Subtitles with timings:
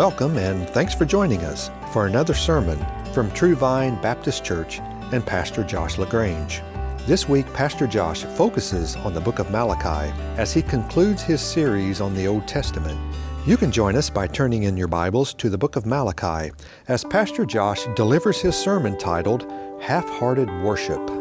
[0.00, 2.78] Welcome and thanks for joining us for another sermon
[3.12, 4.78] from True Vine Baptist Church
[5.12, 6.62] and Pastor Josh LaGrange.
[7.06, 12.00] This week, Pastor Josh focuses on the book of Malachi as he concludes his series
[12.00, 12.98] on the Old Testament.
[13.46, 16.50] You can join us by turning in your Bibles to the book of Malachi
[16.88, 21.19] as Pastor Josh delivers his sermon titled Half Hearted Worship.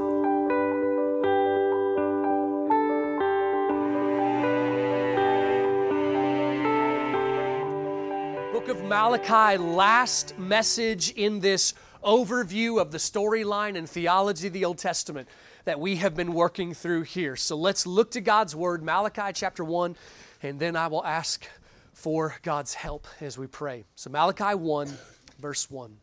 [8.89, 15.29] Malachi, last message in this overview of the storyline and theology of the Old Testament
[15.65, 17.35] that we have been working through here.
[17.35, 19.95] So let's look to God's Word, Malachi chapter 1,
[20.41, 21.47] and then I will ask
[21.93, 23.85] for God's help as we pray.
[23.93, 24.91] So, Malachi 1,
[25.37, 25.95] verse 1.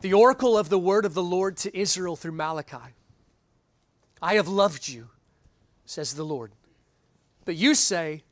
[0.00, 2.94] The oracle of the word of the Lord to Israel through Malachi
[4.22, 5.10] I have loved you,
[5.84, 6.52] says the Lord.
[7.44, 8.22] But you say,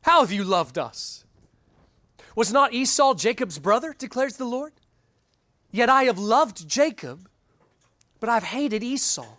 [0.00, 1.21] How have you loved us?
[2.34, 4.72] Was not Esau Jacob's brother, declares the Lord?
[5.70, 7.28] Yet I have loved Jacob,
[8.20, 9.36] but I've hated Esau.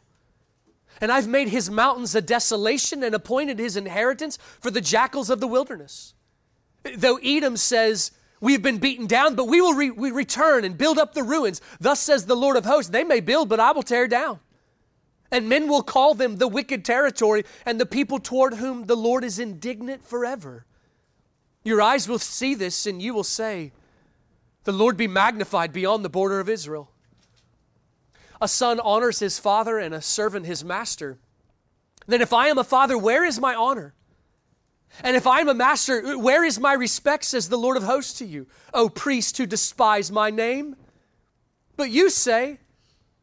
[1.02, 5.40] And I've made his mountains a desolation and appointed his inheritance for the jackals of
[5.40, 6.14] the wilderness.
[6.98, 10.98] Though Edom says, We've been beaten down, but we will re- we return and build
[10.98, 11.62] up the ruins.
[11.80, 14.40] Thus says the Lord of hosts, They may build, but I will tear down.
[15.32, 19.24] And men will call them the wicked territory and the people toward whom the Lord
[19.24, 20.66] is indignant forever.
[21.64, 23.72] Your eyes will see this, and you will say,
[24.66, 26.92] The Lord be magnified beyond the border of Israel.
[28.42, 31.18] A son honors his father, and a servant his master.
[32.06, 33.94] Then, if I am a father, where is my honor?
[35.02, 38.18] And if I am a master, where is my respect, says the Lord of hosts
[38.20, 40.76] to you, O priest who despise my name?
[41.76, 42.60] But you say,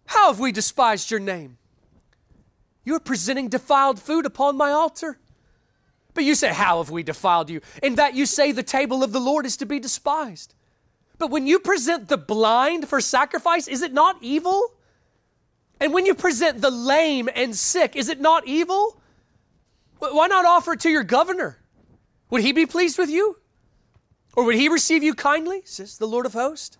[0.06, 1.58] How have we despised your name?
[2.84, 5.18] You are presenting defiled food upon my altar.
[6.14, 7.60] But you say, How have we defiled you?
[7.82, 10.54] In that you say the table of the Lord is to be despised.
[11.18, 14.74] But when you present the blind for sacrifice, is it not evil?
[15.78, 19.00] And when you present the lame and sick, is it not evil?
[19.98, 21.58] Why not offer it to your governor?
[22.30, 23.38] Would he be pleased with you?
[24.34, 26.78] Or would he receive you kindly, says the Lord of hosts?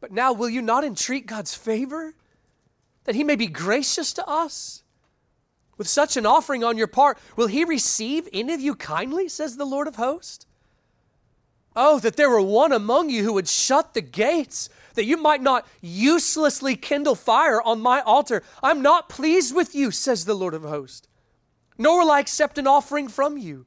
[0.00, 2.14] But now will you not entreat God's favor,
[3.04, 4.82] that he may be gracious to us?
[5.78, 9.56] With such an offering on your part, will he receive any of you kindly, says
[9.56, 10.44] the Lord of hosts?
[11.76, 15.40] Oh, that there were one among you who would shut the gates, that you might
[15.40, 18.42] not uselessly kindle fire on my altar.
[18.60, 21.06] I'm not pleased with you, says the Lord of hosts,
[21.78, 23.64] nor will I accept an offering from you.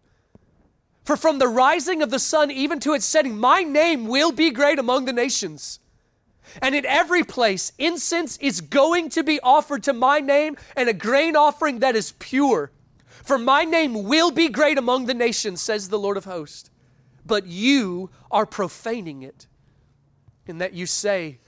[1.05, 4.51] For from the rising of the sun even to its setting, my name will be
[4.51, 5.79] great among the nations.
[6.61, 10.93] And in every place, incense is going to be offered to my name and a
[10.93, 12.71] grain offering that is pure.
[13.07, 16.69] For my name will be great among the nations, says the Lord of hosts.
[17.25, 19.47] But you are profaning it,
[20.47, 21.39] in that you say,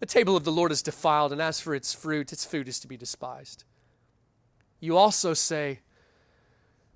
[0.00, 2.78] The table of the Lord is defiled, and as for its fruit, its food is
[2.80, 3.64] to be despised.
[4.80, 5.80] You also say,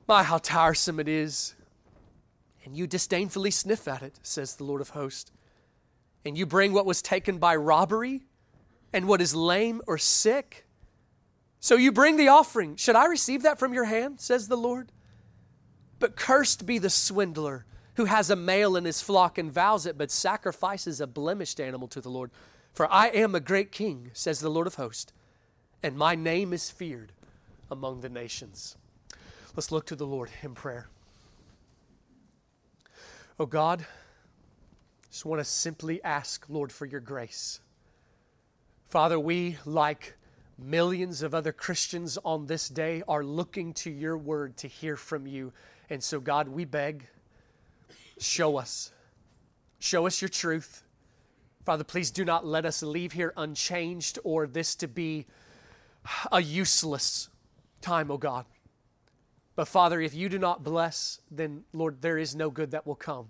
[0.06, 1.54] My, how tiresome it is.
[2.64, 5.30] And you disdainfully sniff at it, says the Lord of hosts
[6.26, 8.26] and you bring what was taken by robbery
[8.92, 10.66] and what is lame or sick.
[11.60, 12.76] So you bring the offering.
[12.76, 14.20] Should I receive that from your hand?
[14.20, 14.92] says the Lord.
[15.98, 19.96] But cursed be the swindler who has a male in his flock and vows it,
[19.96, 22.30] but sacrifices a blemished animal to the Lord.
[22.72, 25.12] For I am a great king, says the Lord of hosts,
[25.82, 27.12] and my name is feared
[27.70, 28.76] among the nations.
[29.54, 30.88] Let's look to the Lord in prayer.
[33.40, 33.86] Oh God,
[35.16, 37.60] just want to simply ask, Lord, for your grace.
[38.86, 40.14] Father, we, like
[40.58, 45.26] millions of other Christians on this day, are looking to your word to hear from
[45.26, 45.54] you.
[45.88, 47.06] And so, God, we beg,
[48.18, 48.92] show us.
[49.78, 50.82] Show us your truth.
[51.64, 55.24] Father, please do not let us leave here unchanged or this to be
[56.30, 57.30] a useless
[57.80, 58.44] time, oh God.
[59.54, 62.94] But Father, if you do not bless, then Lord, there is no good that will
[62.96, 63.28] come.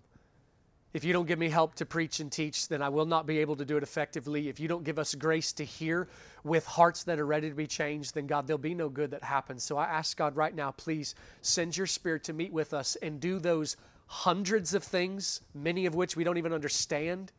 [0.96, 3.40] If you don't give me help to preach and teach, then I will not be
[3.40, 4.48] able to do it effectively.
[4.48, 6.08] If you don't give us grace to hear
[6.42, 9.22] with hearts that are ready to be changed, then God, there'll be no good that
[9.22, 9.62] happens.
[9.62, 13.20] So I ask God right now, please send your spirit to meet with us and
[13.20, 13.76] do those
[14.06, 17.30] hundreds of things, many of which we don't even understand,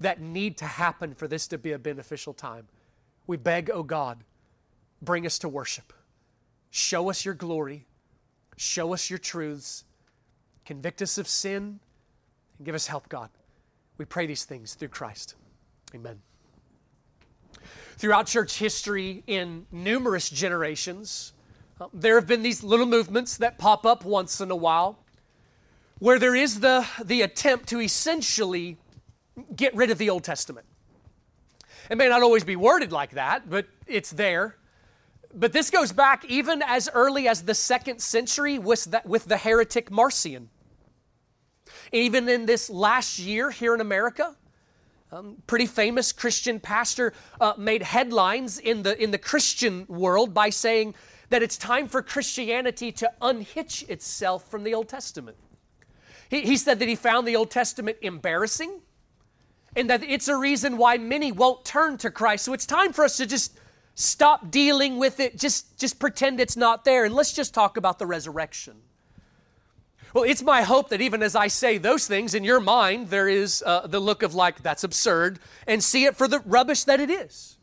[0.00, 2.66] that need to happen for this to be a beneficial time.
[3.28, 4.24] We beg, oh God,
[5.00, 5.92] bring us to worship.
[6.72, 7.86] Show us your glory.
[8.56, 9.84] Show us your truths.
[10.64, 11.78] Convict us of sin
[12.58, 13.30] and give us help, God.
[13.98, 15.34] We pray these things through Christ.
[15.94, 16.20] Amen.
[17.96, 21.32] Throughout church history, in numerous generations,
[21.80, 24.98] uh, there have been these little movements that pop up once in a while
[26.00, 28.76] where there is the, the attempt to essentially
[29.54, 30.66] get rid of the Old Testament.
[31.90, 34.56] It may not always be worded like that, but it's there.
[35.34, 39.90] But this goes back even as early as the second century with with the heretic
[39.90, 40.48] Marcion.
[41.94, 44.34] Even in this last year here in America,
[45.12, 50.50] um, pretty famous Christian pastor uh, made headlines in the, in the Christian world by
[50.50, 50.96] saying
[51.28, 55.36] that it's time for Christianity to unhitch itself from the Old Testament.
[56.28, 58.80] He, he said that he found the Old Testament embarrassing
[59.76, 62.44] and that it's a reason why many won't turn to Christ.
[62.44, 63.56] So it's time for us to just
[63.94, 68.00] stop dealing with it, just, just pretend it's not there, and let's just talk about
[68.00, 68.82] the resurrection.
[70.14, 73.28] Well, it's my hope that even as I say those things, in your mind, there
[73.28, 77.00] is uh, the look of like, that's absurd, and see it for the rubbish that
[77.00, 77.58] it is.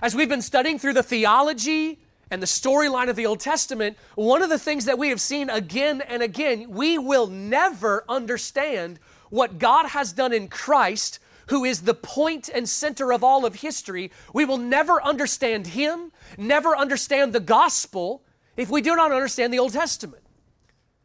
[0.00, 4.40] As we've been studying through the theology and the storyline of the Old Testament, one
[4.40, 8.98] of the things that we have seen again and again, we will never understand
[9.28, 11.18] what God has done in Christ,
[11.48, 16.10] who is the point and center of all of history, we will never understand Him,
[16.38, 18.22] never understand the gospel
[18.56, 20.22] if we do not understand the Old Testament.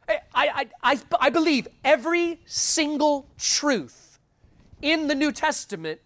[0.07, 4.19] Eh, I, I, I, I believe every single truth
[4.81, 6.01] in the New Testament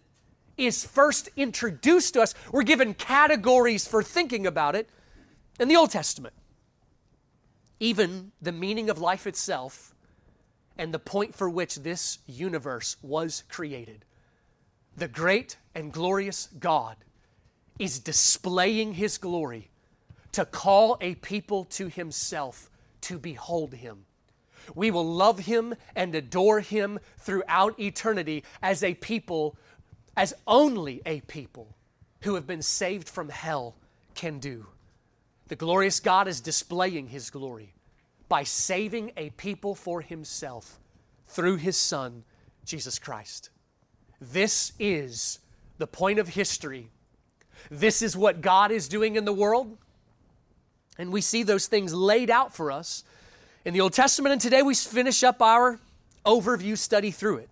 [0.56, 2.34] is first introduced to us.
[2.52, 4.88] We're given categories for thinking about it
[5.58, 6.34] in the Old Testament.
[7.78, 9.94] Even the meaning of life itself
[10.76, 14.04] and the point for which this universe was created.
[14.96, 16.96] The great and glorious God
[17.78, 19.70] is displaying his glory
[20.32, 22.69] to call a people to himself
[23.02, 24.04] to behold him.
[24.74, 29.56] We will love him and adore him throughout eternity as a people,
[30.16, 31.76] as only a people
[32.22, 33.76] who have been saved from hell
[34.14, 34.66] can do.
[35.48, 37.74] The glorious God is displaying his glory
[38.28, 40.78] by saving a people for himself
[41.26, 42.24] through his Son,
[42.64, 43.50] Jesus Christ.
[44.20, 45.40] This is
[45.78, 46.90] the point of history.
[47.70, 49.76] This is what God is doing in the world.
[51.00, 53.04] And we see those things laid out for us
[53.64, 54.34] in the Old Testament.
[54.34, 55.80] And today we finish up our
[56.26, 57.48] overview study through it.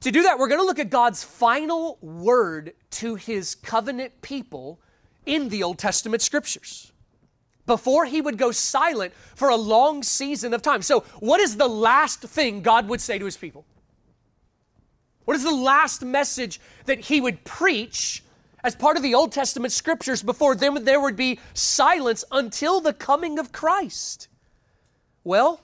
[0.00, 4.80] To do that, we're going to look at God's final word to his covenant people
[5.26, 6.90] in the Old Testament scriptures
[7.66, 10.82] before he would go silent for a long season of time.
[10.82, 13.64] So, what is the last thing God would say to his people?
[15.24, 18.24] What is the last message that he would preach
[18.62, 22.92] as part of the Old Testament scriptures before then there would be silence until the
[22.92, 24.28] coming of Christ?
[25.24, 25.60] Well,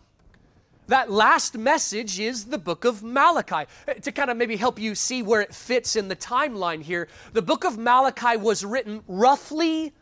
[0.88, 3.68] that last message is the book of Malachi.
[3.88, 7.08] Uh, to kind of maybe help you see where it fits in the timeline here,
[7.32, 9.92] the book of Malachi was written roughly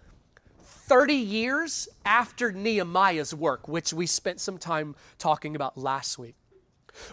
[0.62, 6.34] 30 years after Nehemiah's work, which we spent some time talking about last week.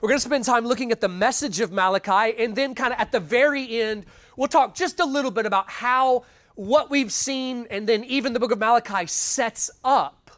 [0.02, 3.00] We're going to spend time looking at the message of Malachi, and then, kind of
[3.00, 4.06] at the very end,
[4.42, 6.24] we'll talk just a little bit about how
[6.56, 10.32] what we've seen, and then even the book of Malachi sets up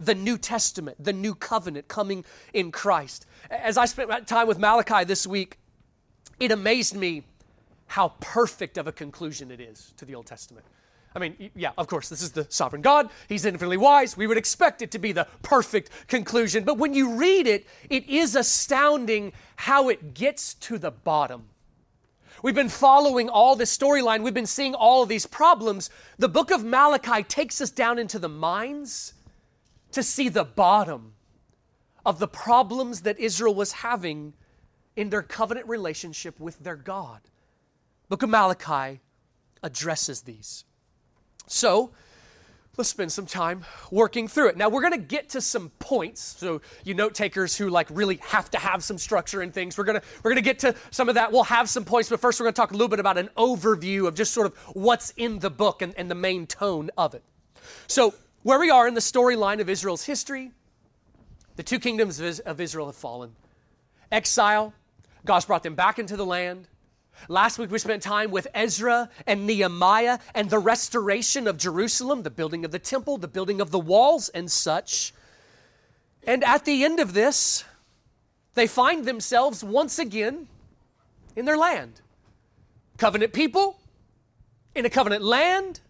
[0.00, 3.26] the New Testament, the new covenant coming in Christ.
[3.48, 5.58] As I spent time with Malachi this week,
[6.40, 7.22] it amazed me
[7.86, 10.66] how perfect of a conclusion it is to the Old Testament.
[11.14, 13.08] I mean, yeah, of course, this is the sovereign God.
[13.28, 14.16] He's infinitely wise.
[14.16, 16.64] We would expect it to be the perfect conclusion.
[16.64, 21.50] But when you read it, it is astounding how it gets to the bottom.
[22.42, 25.90] We've been following all this storyline, we've been seeing all of these problems.
[26.18, 29.14] The book of Malachi takes us down into the mines
[29.92, 31.14] to see the bottom
[32.04, 34.34] of the problems that Israel was having
[34.96, 37.20] in their covenant relationship with their God.
[38.08, 39.00] Book of Malachi
[39.62, 40.64] addresses these.
[41.46, 41.90] So,
[42.76, 44.56] let's spend some time working through it.
[44.56, 46.20] Now, we're going to get to some points.
[46.38, 49.84] So, you note takers who like really have to have some structure and things, we're
[49.84, 51.32] going to we're going to get to some of that.
[51.32, 53.30] We'll have some points, but first we're going to talk a little bit about an
[53.36, 57.14] overview of just sort of what's in the book and, and the main tone of
[57.14, 57.22] it.
[57.86, 60.50] So, where we are in the storyline of Israel's history,
[61.56, 63.34] the two kingdoms of Israel have fallen.
[64.10, 64.74] Exile,
[65.24, 66.68] God's brought them back into the land.
[67.28, 72.30] Last week we spent time with Ezra and Nehemiah and the restoration of Jerusalem, the
[72.30, 75.14] building of the temple, the building of the walls, and such.
[76.26, 77.64] And at the end of this,
[78.54, 80.48] they find themselves once again
[81.36, 82.00] in their land.
[82.98, 83.78] Covenant people,
[84.74, 85.80] in a covenant land,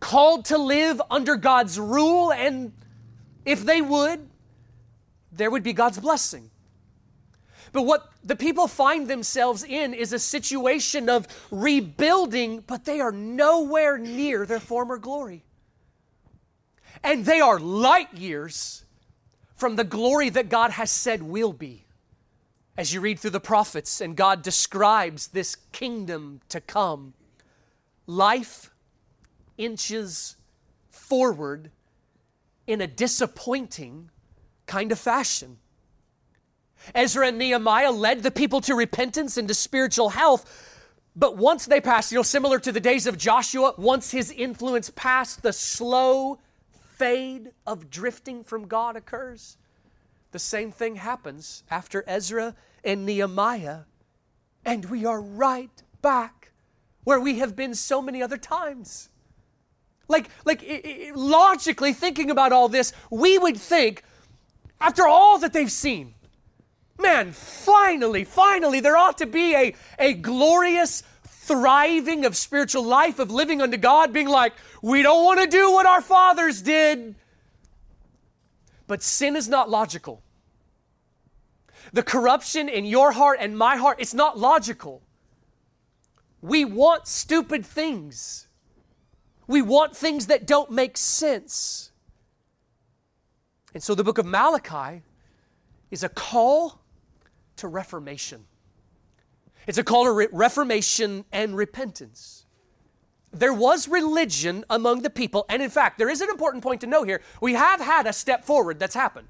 [0.00, 2.72] called to live under God's rule, and
[3.44, 4.28] if they would,
[5.30, 6.50] there would be God's blessing.
[7.72, 13.12] But what the people find themselves in is a situation of rebuilding, but they are
[13.12, 15.42] nowhere near their former glory.
[17.02, 18.84] And they are light years
[19.56, 21.86] from the glory that God has said will be.
[22.76, 27.14] As you read through the prophets and God describes this kingdom to come,
[28.06, 28.70] life
[29.58, 30.36] inches
[30.90, 31.70] forward
[32.66, 34.10] in a disappointing
[34.66, 35.58] kind of fashion.
[36.94, 40.70] Ezra and Nehemiah led the people to repentance and to spiritual health.
[41.14, 44.90] But once they passed, you know, similar to the days of Joshua, once his influence
[44.90, 46.38] passed, the slow
[46.96, 49.56] fade of drifting from God occurs.
[50.30, 53.80] The same thing happens after Ezra and Nehemiah,
[54.64, 56.52] and we are right back
[57.04, 59.10] where we have been so many other times.
[60.08, 64.02] Like, like it, it, logically thinking about all this, we would think,
[64.80, 66.14] after all that they've seen,
[66.98, 73.30] man, finally, finally, there ought to be a, a glorious thriving of spiritual life, of
[73.30, 77.14] living unto God, being like, we don't want to do what our fathers did.
[78.86, 80.22] But sin is not logical.
[81.92, 85.02] The corruption in your heart and my heart, it's not logical.
[86.40, 88.46] We want stupid things.
[89.46, 91.90] We want things that don't make sense.
[93.74, 95.02] And so the book of Malachi
[95.90, 96.81] is a call
[97.62, 98.44] to reformation.
[99.66, 102.44] It's a call to re- reformation and repentance.
[103.32, 106.88] There was religion among the people, and in fact, there is an important point to
[106.88, 107.22] know here.
[107.40, 109.28] We have had a step forward that's happened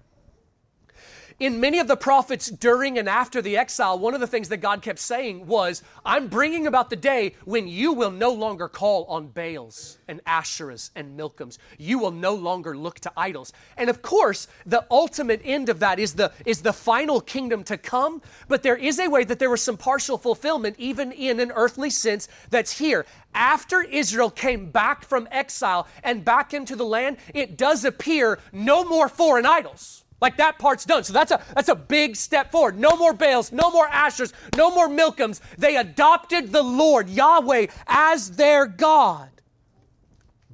[1.42, 4.58] in many of the prophets during and after the exile, one of the things that
[4.58, 9.06] God kept saying was, I'm bringing about the day when you will no longer call
[9.06, 11.58] on Baals and Asherahs and Milcoms.
[11.78, 13.52] You will no longer look to idols.
[13.76, 17.76] And of course, the ultimate end of that is the, is the final kingdom to
[17.76, 18.22] come.
[18.46, 21.90] But there is a way that there was some partial fulfillment, even in an earthly
[21.90, 23.04] sense, that's here.
[23.34, 28.84] After Israel came back from exile and back into the land, it does appear no
[28.84, 30.04] more foreign idols.
[30.22, 31.02] Like that part's done.
[31.02, 32.78] So that's a that's a big step forward.
[32.78, 35.40] No more Baals, no more Ashers, no more Milcoms.
[35.58, 39.30] They adopted the Lord, Yahweh, as their God.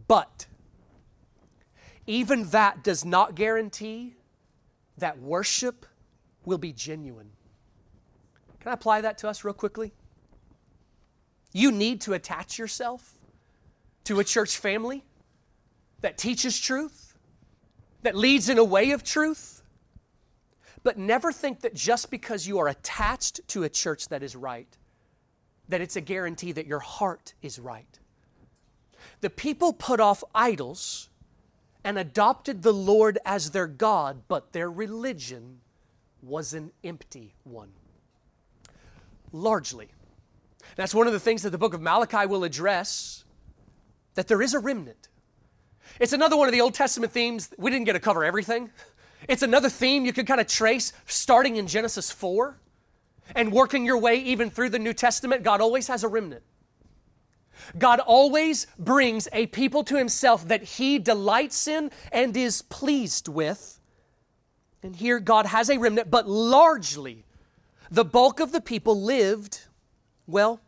[0.08, 0.46] But
[2.06, 4.14] even that does not guarantee
[4.96, 5.84] that worship
[6.46, 7.28] will be genuine.
[8.60, 9.92] Can I apply that to us real quickly?
[11.52, 13.18] You need to attach yourself
[14.04, 15.04] to a church family
[16.00, 17.18] that teaches truth,
[18.00, 19.56] that leads in a way of truth
[20.88, 24.74] but never think that just because you are attached to a church that is right,
[25.68, 27.98] that it's a guarantee that your heart is right.
[29.20, 31.10] The people put off idols
[31.84, 35.60] and adopted the Lord as their God, but their religion
[36.22, 37.72] was an empty one.
[39.30, 39.88] Largely.
[40.76, 43.24] That's one of the things that the book of Malachi will address
[44.14, 45.08] that there is a remnant.
[46.00, 47.50] It's another one of the Old Testament themes.
[47.58, 48.70] We didn't get to cover everything.
[49.26, 52.58] It's another theme you can kind of trace starting in Genesis 4
[53.34, 55.42] and working your way even through the New Testament.
[55.42, 56.42] God always has a remnant.
[57.76, 63.80] God always brings a people to himself that he delights in and is pleased with.
[64.82, 67.24] And here God has a remnant, but largely
[67.90, 69.62] the bulk of the people lived,
[70.26, 70.60] well,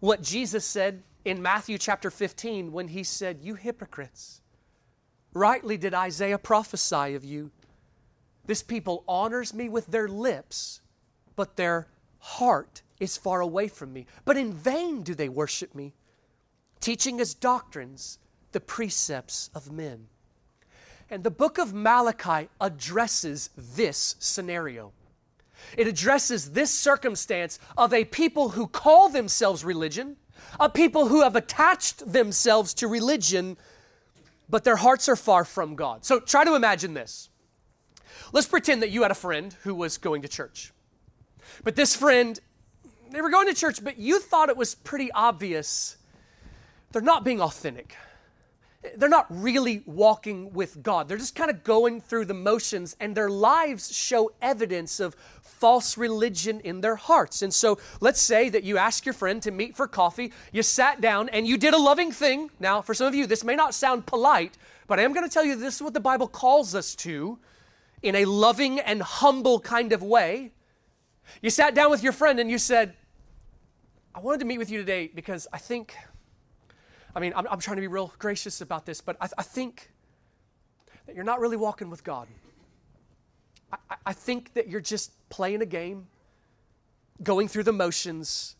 [0.00, 4.40] what Jesus said in Matthew chapter 15 when he said, You hypocrites,
[5.32, 7.50] rightly did Isaiah prophesy of you
[8.46, 10.80] this people honors me with their lips,
[11.36, 14.06] but their heart is far away from me.
[14.24, 15.94] But in vain do they worship me,
[16.80, 18.18] teaching as doctrines
[18.52, 20.06] the precepts of men.
[21.10, 24.92] And the book of Malachi addresses this scenario.
[25.76, 30.16] It addresses this circumstance of a people who call themselves religion,
[30.58, 33.56] a people who have attached themselves to religion,
[34.48, 36.04] but their hearts are far from God.
[36.04, 37.28] So try to imagine this.
[38.32, 40.72] Let's pretend that you had a friend who was going to church.
[41.62, 42.38] But this friend,
[43.10, 45.96] they were going to church, but you thought it was pretty obvious
[46.92, 47.96] they're not being authentic.
[48.96, 51.08] They're not really walking with God.
[51.08, 55.98] They're just kind of going through the motions, and their lives show evidence of false
[55.98, 57.42] religion in their hearts.
[57.42, 61.00] And so let's say that you ask your friend to meet for coffee, you sat
[61.00, 62.50] down, and you did a loving thing.
[62.60, 64.56] Now, for some of you, this may not sound polite,
[64.86, 67.38] but I am going to tell you this is what the Bible calls us to
[68.04, 70.52] in a loving and humble kind of way.
[71.40, 72.94] You sat down with your friend and you said,
[74.14, 75.96] I wanted to meet with you today because I think,
[77.16, 79.90] I mean, I'm, I'm trying to be real gracious about this, but I, I, think
[81.06, 82.28] that you're not really walking with God.
[83.72, 86.06] I, I think that you're just playing a game,
[87.22, 88.56] going through the motions,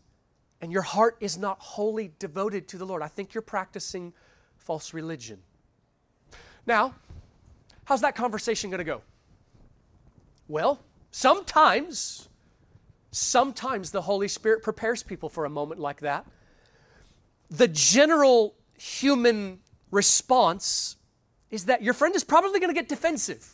[0.59, 3.03] and your heart is not wholly devoted to the Lord.
[3.03, 4.11] I think you're practicing
[4.57, 5.37] false religion.
[6.65, 6.95] Now,
[7.83, 9.01] how's that conversation going to go?
[10.47, 12.29] Well, sometimes,
[13.11, 16.25] sometimes the Holy Spirit prepares people for a moment like that.
[17.49, 19.59] The general human
[19.91, 20.97] response
[21.51, 23.47] is that your friend is probably going to get defensive.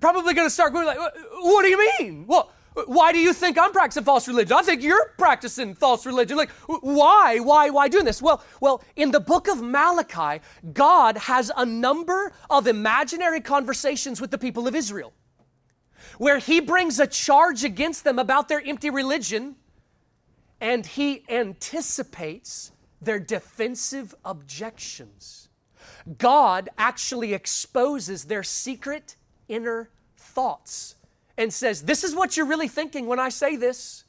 [0.00, 2.26] Probably going to start going like, "What do you mean?
[2.26, 2.50] Well,
[2.86, 4.56] why do you think I'm practicing false religion?
[4.56, 6.36] I think you're practicing false religion.
[6.36, 8.20] Like, why, why, why doing this?
[8.20, 14.32] Well, well, in the book of Malachi, God has a number of imaginary conversations with
[14.32, 15.12] the people of Israel,
[16.18, 19.56] where He brings a charge against them about their empty religion,
[20.60, 25.48] and He anticipates their defensive objections.
[26.18, 29.16] God actually exposes their secret
[29.48, 30.96] inner thoughts
[31.36, 34.04] and says, This is what you're really thinking when I say this.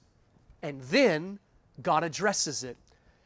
[0.62, 1.40] And then
[1.82, 2.78] God addresses it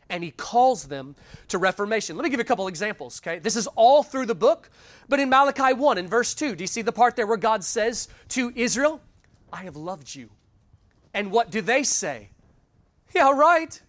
[0.09, 1.15] and he calls them
[1.49, 2.15] to reformation.
[2.15, 3.39] Let me give you a couple examples, okay?
[3.39, 4.69] This is all through the book,
[5.07, 7.63] but in Malachi 1 in verse 2, do you see the part there where God
[7.63, 9.01] says to Israel,
[9.51, 10.29] I have loved you.
[11.13, 12.29] And what do they say?
[13.13, 13.79] Yeah, right.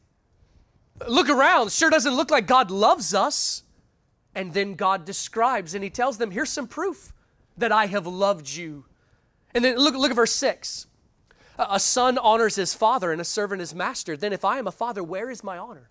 [1.06, 1.72] Look around.
[1.72, 3.62] Sure doesn't look like God loves us.
[4.34, 7.12] And then God describes and he tells them, Here's some proof
[7.58, 8.84] that I have loved you.
[9.52, 10.86] And then look, look at verse 6.
[11.58, 14.16] A son honors his father and a servant his master.
[14.16, 15.90] Then, if I am a father, where is my honor?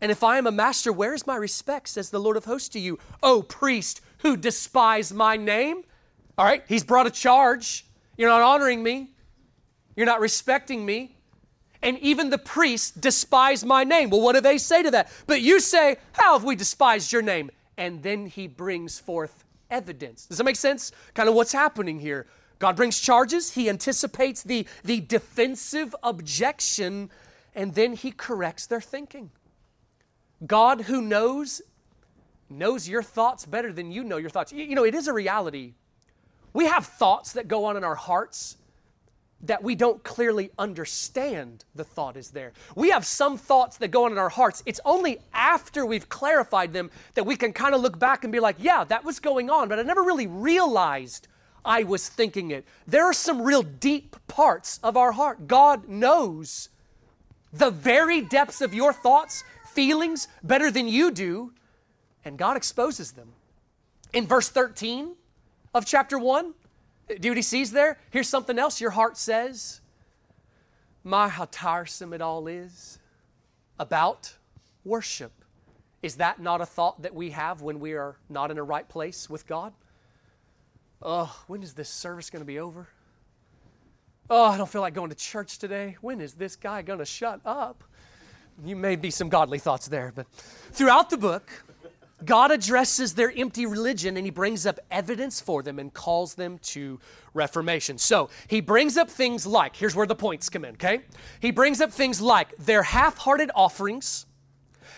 [0.00, 1.88] And if I am a master, where is my respect?
[1.88, 5.82] Says the Lord of hosts to you, O priest who despise my name.
[6.38, 7.84] All right, he's brought a charge.
[8.16, 9.10] You're not honoring me,
[9.96, 11.16] you're not respecting me.
[11.82, 14.10] And even the priests despise my name.
[14.10, 15.10] Well, what do they say to that?
[15.26, 17.50] But you say, How have we despised your name?
[17.78, 20.26] And then he brings forth evidence.
[20.26, 20.92] Does that make sense?
[21.14, 22.26] Kind of what's happening here.
[22.58, 27.08] God brings charges, he anticipates the, the defensive objection,
[27.54, 29.30] and then he corrects their thinking.
[30.46, 31.62] God, who knows,
[32.48, 34.52] knows your thoughts better than you know your thoughts.
[34.52, 35.74] You, know, it is a reality.
[36.52, 38.56] We have thoughts that go on in our hearts
[39.42, 42.52] that we don't clearly understand the thought is there.
[42.74, 44.62] We have some thoughts that go on in our hearts.
[44.66, 48.40] It's only after we've clarified them that we can kind of look back and be
[48.40, 51.26] like, yeah, that was going on, but I never really realized
[51.64, 52.66] I was thinking it.
[52.86, 55.46] There are some real deep parts of our heart.
[55.46, 56.68] God knows
[57.52, 59.42] the very depths of your thoughts,
[59.74, 61.52] feelings better than you do,
[62.24, 63.32] and God exposes them.
[64.12, 65.14] In verse 13
[65.74, 66.54] of chapter 1,
[67.20, 67.98] do what he sees there?
[68.10, 69.80] Here's something else your heart says.
[71.02, 72.98] My, how tiresome it all is
[73.78, 74.34] about
[74.84, 75.32] worship.
[76.02, 78.88] Is that not a thought that we have when we are not in a right
[78.88, 79.72] place with God?
[81.02, 82.88] Oh, when is this service going to be over?
[84.28, 85.96] Oh, I don't feel like going to church today.
[86.00, 87.82] When is this guy going to shut up?
[88.64, 90.26] You may be some godly thoughts there, but
[90.72, 91.50] throughout the book,
[92.24, 96.58] God addresses their empty religion and he brings up evidence for them and calls them
[96.58, 97.00] to
[97.32, 97.96] reformation.
[97.96, 101.00] So he brings up things like here's where the points come in, okay?
[101.40, 104.26] He brings up things like their half hearted offerings,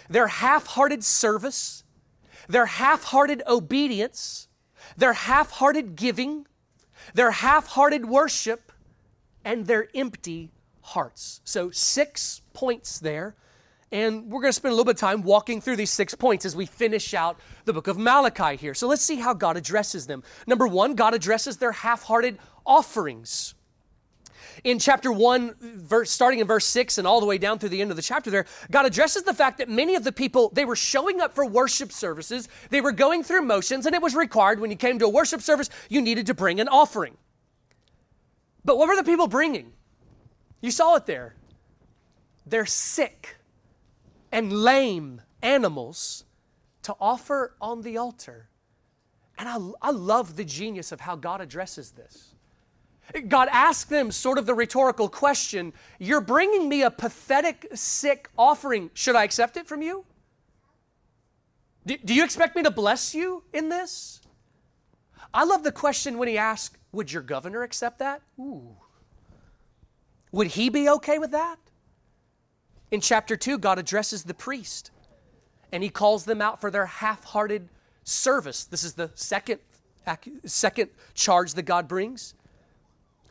[0.09, 1.85] their half hearted service,
[2.49, 4.49] their half hearted obedience,
[4.97, 6.47] their half hearted giving,
[7.15, 8.73] their half hearted worship,
[9.45, 10.51] and their empty
[10.83, 11.41] hearts.
[11.45, 13.37] So, six points there.
[13.93, 16.45] And we're going to spend a little bit of time walking through these six points
[16.45, 18.75] as we finish out the book of Malachi here.
[18.75, 20.25] So let's see how God addresses them.
[20.47, 23.55] Number one, God addresses their half hearted offerings
[24.65, 27.81] in chapter 1, verse, starting in verse 6 and all the way down through the
[27.81, 30.65] end of the chapter there, God addresses the fact that many of the people, they
[30.65, 34.61] were showing up for worship services, they were going through motions, and it was required
[34.61, 37.17] when you came to a worship service, you needed to bring an offering.
[38.65, 39.73] But what were the people bringing?
[40.61, 41.35] You saw it there.
[42.47, 43.37] They're sick
[44.33, 46.25] and lame animals
[46.83, 48.49] to offer on the altar.
[49.39, 52.35] And I, I love the genius of how God addresses this.
[53.29, 58.91] God asked them sort of the rhetorical question You're bringing me a pathetic, sick offering.
[58.95, 60.05] Should I accept it from you?
[61.85, 64.21] Do, do you expect me to bless you in this?
[65.35, 68.23] I love the question when he asked, Would your governor accept that?
[68.39, 68.77] Ooh.
[70.31, 71.59] Would he be okay with that?
[72.93, 74.91] In chapter 2, God addresses the priest
[75.73, 77.71] and he calls them out for their half hearted
[78.05, 78.65] service.
[78.65, 79.61] This is the second,
[80.45, 82.35] second charge that God brings.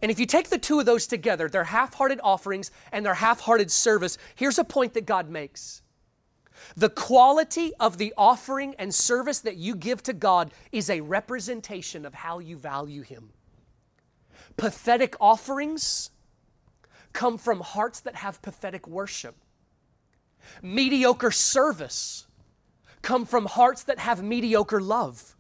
[0.02, 3.14] And if you take the two of those together, their half hearted offerings and their
[3.14, 5.84] half hearted service, here's a point that God makes.
[6.76, 12.04] The quality of the offering and service that you give to God is a representation
[12.04, 13.30] of how you value Him.
[14.58, 16.10] Pathetic offerings
[17.14, 19.36] come from hearts that have pathetic worship.
[20.62, 22.28] Mediocre service
[23.02, 25.36] come from hearts that have mediocre love.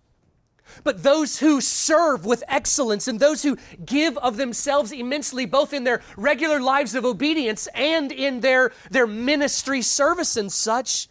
[0.83, 5.83] but those who serve with excellence and those who give of themselves immensely, both in
[5.83, 11.09] their regular lives of obedience and in their, their ministry service and such,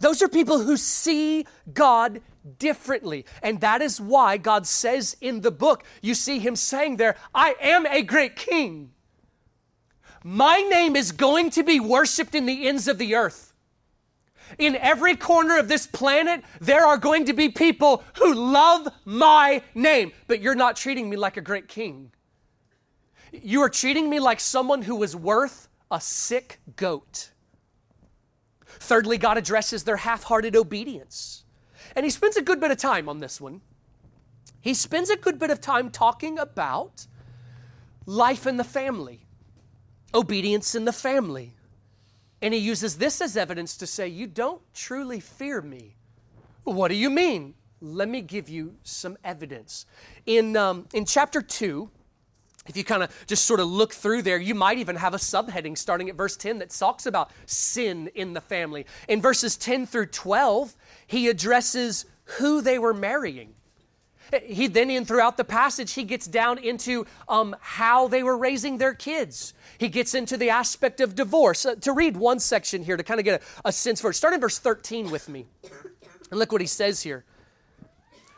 [0.00, 2.20] those are people who see God
[2.58, 3.24] differently.
[3.42, 7.56] And that is why God says in the book, you see Him saying there, I
[7.60, 8.92] am a great king.
[10.24, 13.52] My name is going to be worshiped in the ends of the earth.
[14.58, 19.62] In every corner of this planet, there are going to be people who love my
[19.74, 22.12] name, but you're not treating me like a great king.
[23.30, 27.30] You are treating me like someone who is worth a sick goat.
[28.64, 31.44] Thirdly, God addresses their half hearted obedience.
[31.94, 33.60] And he spends a good bit of time on this one.
[34.60, 37.06] He spends a good bit of time talking about
[38.06, 39.26] life in the family,
[40.14, 41.54] obedience in the family.
[42.40, 45.96] And he uses this as evidence to say, You don't truly fear me.
[46.64, 47.54] What do you mean?
[47.80, 49.86] Let me give you some evidence.
[50.26, 51.90] In, um, in chapter 2,
[52.66, 55.18] if you kind of just sort of look through there, you might even have a
[55.18, 58.84] subheading starting at verse 10 that talks about sin in the family.
[59.08, 62.04] In verses 10 through 12, he addresses
[62.36, 63.54] who they were marrying.
[64.44, 68.78] He then, in throughout the passage, he gets down into um, how they were raising
[68.78, 69.54] their kids.
[69.78, 71.64] He gets into the aspect of divorce.
[71.64, 74.14] Uh, to read one section here to kind of get a, a sense for it,
[74.14, 75.46] start in verse 13 with me.
[76.30, 77.24] And look what he says here.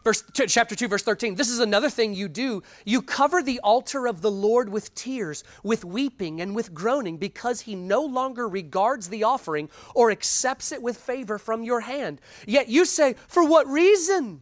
[0.03, 1.35] Verse, chapter 2, verse 13.
[1.35, 2.63] This is another thing you do.
[2.87, 7.63] You cover the altar of the Lord with tears, with weeping, and with groaning, because
[7.63, 12.21] he no longer regards the offering or accepts it with favor from your hand.
[12.47, 14.41] Yet you say, For what reason?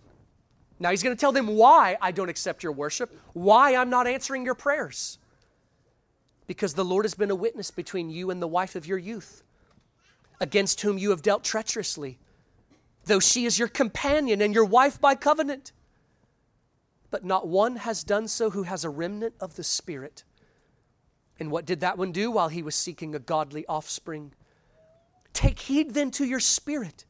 [0.81, 4.07] Now he's going to tell them why I don't accept your worship, why I'm not
[4.07, 5.19] answering your prayers.
[6.47, 9.43] Because the Lord has been a witness between you and the wife of your youth,
[10.41, 12.19] against whom you have dealt treacherously,
[13.05, 15.73] though she is your companion and your wife by covenant.
[17.11, 20.25] But not one has done so who has a remnant of the Spirit.
[21.41, 24.33] And what did that one do while he was seeking a godly offspring?
[25.33, 27.05] Take heed then to your spirit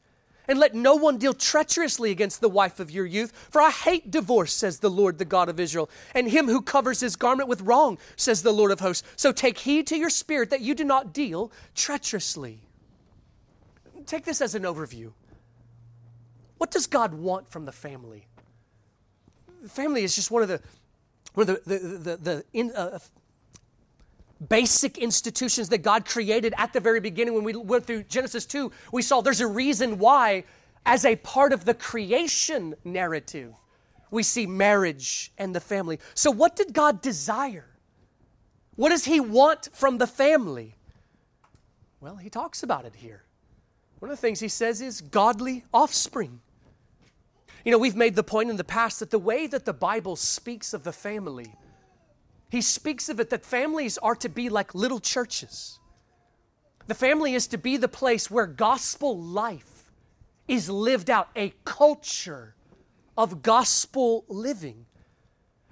[0.49, 3.31] and let no one deal treacherously against the wife of your youth.
[3.51, 6.99] For I hate divorce, says the Lord, the God of Israel, and him who covers
[6.99, 9.07] his garment with wrong, says the Lord of hosts.
[9.15, 12.61] So take heed to your spirit that you do not deal treacherously.
[14.07, 15.11] Take this as an overview.
[16.57, 18.25] What does God want from the family?
[19.61, 20.61] The family is just one of the
[21.35, 22.97] one of the, the, the, the in, uh,
[24.47, 27.33] basic institutions that God created at the very beginning.
[27.33, 30.45] When we went through Genesis 2, we saw there's a reason why,
[30.85, 33.53] as a part of the creation narrative,
[34.11, 35.99] we see marriage and the family.
[36.13, 37.65] So, what did God desire?
[38.75, 40.75] What does He want from the family?
[41.99, 43.23] Well, He talks about it here.
[43.99, 46.39] One of the things He says is godly offspring.
[47.65, 50.15] You know, we've made the point in the past that the way that the Bible
[50.15, 51.53] speaks of the family,
[52.49, 55.79] he speaks of it that families are to be like little churches.
[56.87, 59.91] The family is to be the place where gospel life
[60.47, 62.55] is lived out, a culture
[63.15, 64.87] of gospel living.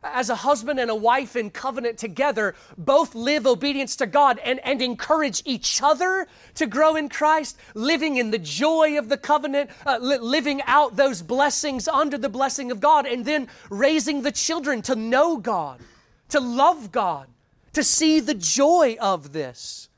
[0.03, 4.59] As a husband and a wife in covenant together, both live obedience to God and,
[4.63, 9.71] and encourage each other to grow in Christ, living in the joy of the covenant,
[9.87, 14.31] uh, li- living out those blessings under the blessing of God, and then raising the
[14.31, 15.81] children to know God
[16.29, 17.27] to love God,
[17.73, 19.89] to see the joy of this.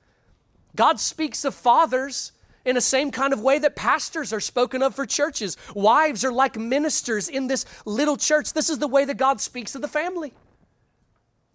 [0.76, 2.32] God speaks of fathers
[2.66, 5.58] in the same kind of way that pastors are spoken of for churches.
[5.74, 8.54] Wives are like ministers in this little church.
[8.54, 10.34] This is the way that God speaks of the family.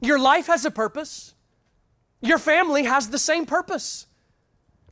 [0.01, 1.35] Your life has a purpose,
[2.21, 4.07] your family has the same purpose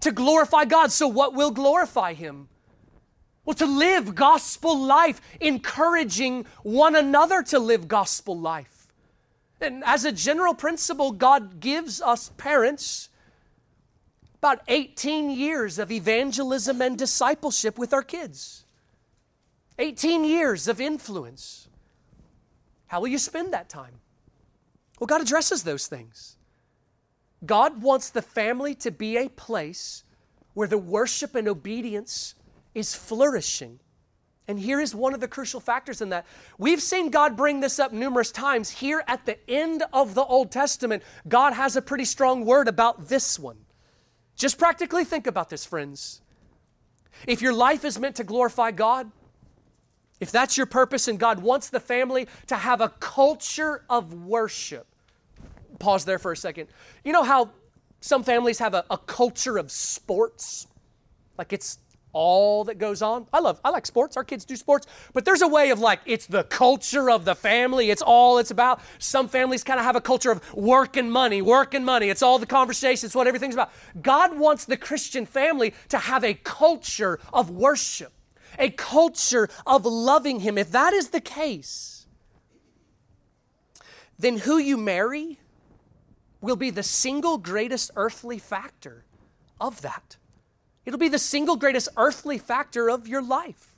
[0.01, 0.92] to glorify God.
[0.92, 2.49] So, what will glorify Him?
[3.45, 8.71] Well, to live gospel life, encouraging one another to live gospel life.
[9.62, 13.09] And as a general principle, God gives us parents
[14.38, 18.64] about 18 years of evangelism and discipleship with our kids.
[19.79, 21.68] 18 years of influence.
[22.88, 24.01] How will you spend that time?
[24.98, 26.37] Well, God addresses those things.
[27.46, 30.03] God wants the family to be a place
[30.55, 32.35] where the worship and obedience
[32.75, 33.79] is flourishing.
[34.48, 36.26] And here is one of the crucial factors in that.
[36.59, 38.70] We've seen God bring this up numerous times.
[38.70, 43.09] Here at the end of the Old Testament, God has a pretty strong word about
[43.09, 43.59] this one.
[44.35, 46.20] Just practically think about this, friends.
[47.26, 49.11] If your life is meant to glorify God,
[50.18, 54.87] if that's your purpose and God wants the family to have a culture of worship,
[55.78, 56.68] pause there for a second.
[57.05, 57.50] You know how
[58.00, 60.66] some families have a, a culture of sports?
[61.38, 61.78] Like it's
[62.12, 63.27] all that goes on.
[63.33, 64.16] I love, I like sports.
[64.16, 67.35] Our kids do sports, but there's a way of like, it's the culture of the
[67.35, 67.90] family.
[67.90, 68.81] It's all it's about.
[68.98, 72.09] Some families kind of have a culture of work and money, work and money.
[72.09, 73.07] It's all the conversation.
[73.07, 73.70] It's what everything's about.
[74.01, 78.12] God wants the Christian family to have a culture of worship,
[78.59, 80.59] a culture of loving Him.
[80.59, 82.07] If that is the case,
[84.18, 85.38] then who you marry
[86.40, 89.05] will be the single greatest earthly factor
[89.61, 90.16] of that.
[90.85, 93.75] It'll be the single greatest earthly factor of your life.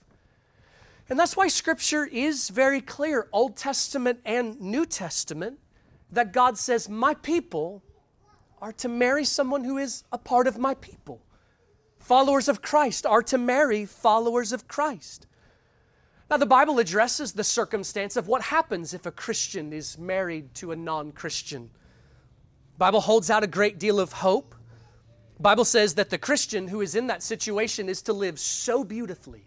[1.08, 5.58] And that's why Scripture is very clear, Old Testament and New Testament,
[6.10, 7.82] that God says, My people
[8.62, 11.20] are to marry someone who is a part of my people.
[11.98, 15.26] Followers of Christ are to marry followers of Christ.
[16.30, 20.72] Now, the Bible addresses the circumstance of what happens if a Christian is married to
[20.72, 21.70] a non Christian.
[22.78, 24.54] Bible holds out a great deal of hope.
[25.40, 29.46] Bible says that the Christian who is in that situation is to live so beautifully,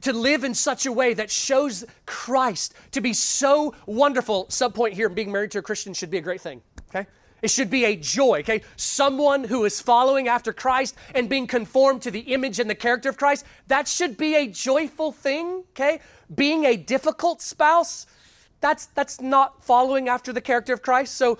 [0.00, 4.46] to live in such a way that shows Christ, to be so wonderful.
[4.46, 7.06] Subpoint here, being married to a Christian should be a great thing, okay?
[7.42, 8.62] It should be a joy, okay?
[8.76, 13.08] Someone who is following after Christ and being conformed to the image and the character
[13.08, 15.98] of Christ, that should be a joyful thing, okay?
[16.32, 18.06] Being a difficult spouse,
[18.60, 21.16] that's that's not following after the character of Christ.
[21.16, 21.38] So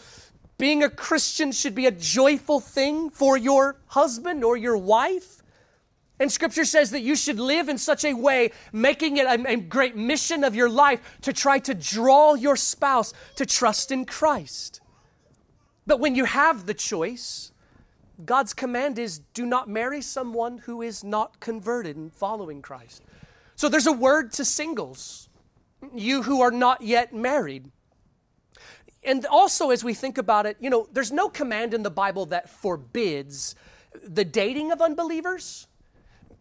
[0.62, 5.42] being a Christian should be a joyful thing for your husband or your wife.
[6.20, 9.56] And scripture says that you should live in such a way, making it a, a,
[9.56, 14.80] great mission of your life to try to draw your spouse to trust in Christ.
[15.84, 17.50] But when you have the choice,
[18.24, 23.02] God's command is do not marry someone who is not converted and following Christ.
[23.56, 25.28] So there's a word to singles,
[25.92, 27.72] you who are not yet married.
[29.04, 32.26] And also, as we think about it, you know, there's no command in the Bible
[32.26, 33.56] that forbids
[34.02, 35.66] the dating of unbelievers.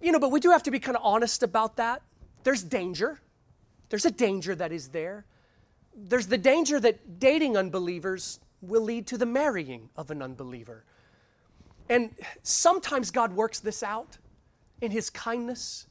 [0.02, 2.02] You know, but we do have to be kind of honest about that.
[2.43, 3.19] There's danger.
[3.89, 5.26] There's a danger that is there.
[5.95, 10.86] There's the danger that dating unbelievers will lead to the marrying of an unbeliever.
[11.89, 12.12] And
[12.43, 14.17] sometimes God works this out
[14.80, 15.88] in His kindness.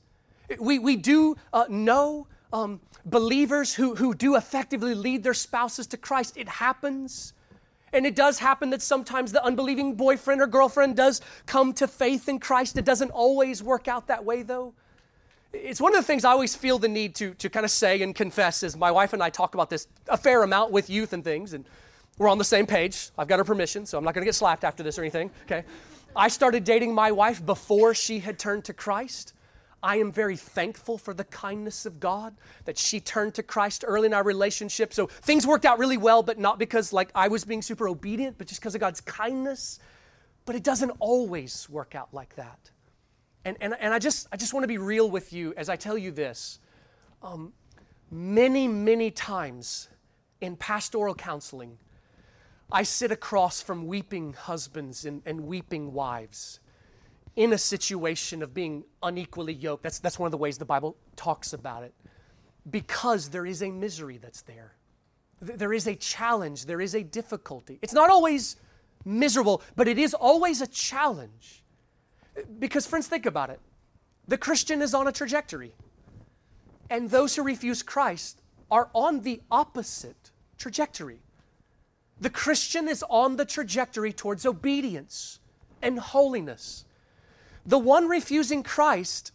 [0.59, 5.97] We, we do uh, know um, believers who, who do effectively lead their spouses to
[5.97, 6.37] Christ.
[6.37, 7.33] It happens.
[7.93, 12.29] And it does happen that sometimes the unbelieving boyfriend or girlfriend does come to faith
[12.29, 12.77] in Christ.
[12.77, 14.75] It doesn't always work out that way, though.
[15.53, 18.01] It's one of the things I always feel the need to, to kind of say
[18.03, 21.13] and confess is my wife and I talk about this a fair amount with youth
[21.13, 21.65] and things, and
[22.19, 23.11] we're on the same page.
[23.19, 25.31] I've got her permission, so I'm not going to get slapped after this or anything,
[25.47, 25.65] okay?
[26.15, 29.33] I started dating my wife before she had turned to Christ.
[29.83, 34.07] I am very thankful for the kindness of God that she turned to Christ early
[34.07, 34.93] in our relationship.
[34.93, 38.37] So things worked out really well, but not because like I was being super obedient,
[38.37, 39.79] but just because of God's kindness.
[40.45, 42.71] But it doesn't always work out like that.
[43.45, 45.77] And, and, and I just I just want to be real with you as I
[45.77, 46.59] tell you this.
[47.23, 47.55] Um,
[48.11, 49.89] many, many times
[50.43, 51.79] in pastoral counseling,
[52.71, 56.61] I sit across from weeping husbands and, and weeping wives
[57.37, 59.83] in a situation of being unequally yoked.
[59.83, 61.95] That's, that's one of the ways the Bible talks about it.
[62.71, 64.75] Because there is a misery that's there.
[65.41, 67.79] There is a challenge, there is a difficulty.
[67.81, 68.57] It's not always
[69.05, 71.63] miserable, but it is always a challenge.
[72.59, 73.61] Because, friends, think about it.
[74.29, 75.73] The Christian is on a trajectory,
[76.91, 81.21] and those who refuse Christ are on the opposite trajectory.
[82.21, 85.41] The Christian is on the trajectory towards obedience
[85.81, 86.85] and holiness.
[87.67, 89.33] The one refusing Christ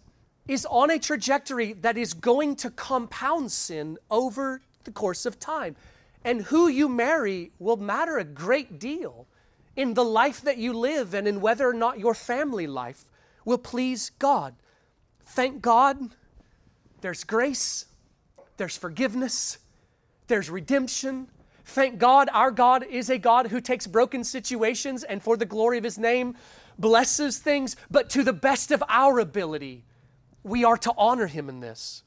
[0.47, 5.75] is on a trajectory that is going to compound sin over the course of time.
[6.23, 9.27] And who you marry will matter a great deal
[9.75, 13.05] in the life that you live and in whether or not your family life
[13.43, 14.55] will please God.
[15.25, 16.15] Thank God
[17.01, 17.85] there's grace,
[18.57, 19.59] there's forgiveness,
[20.27, 21.27] there's redemption.
[21.65, 25.77] Thank God our God is a God who takes broken situations and for the glory
[25.77, 26.35] of His name
[26.77, 29.83] blesses things, but to the best of our ability,
[30.43, 32.03] we are to honor him in this.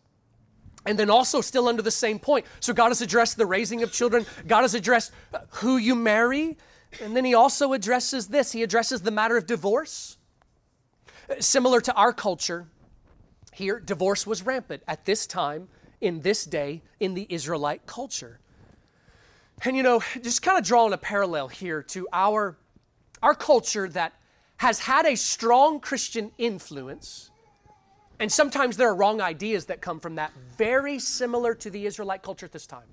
[0.86, 2.46] And then also, still under the same point.
[2.60, 6.56] So, God has addressed the raising of children, God has addressed uh, who you marry,
[7.02, 10.16] and then He also addresses this He addresses the matter of divorce.
[11.28, 12.68] Uh, similar to our culture,
[13.52, 15.68] here, divorce was rampant at this time,
[16.00, 18.38] in this day, in the Israelite culture.
[19.64, 22.56] And you know, just kind of drawing a parallel here to our,
[23.22, 24.12] our culture that
[24.58, 27.30] has had a strong Christian influence,
[28.20, 32.22] and sometimes there are wrong ideas that come from that, very similar to the Israelite
[32.22, 32.86] culture at this time.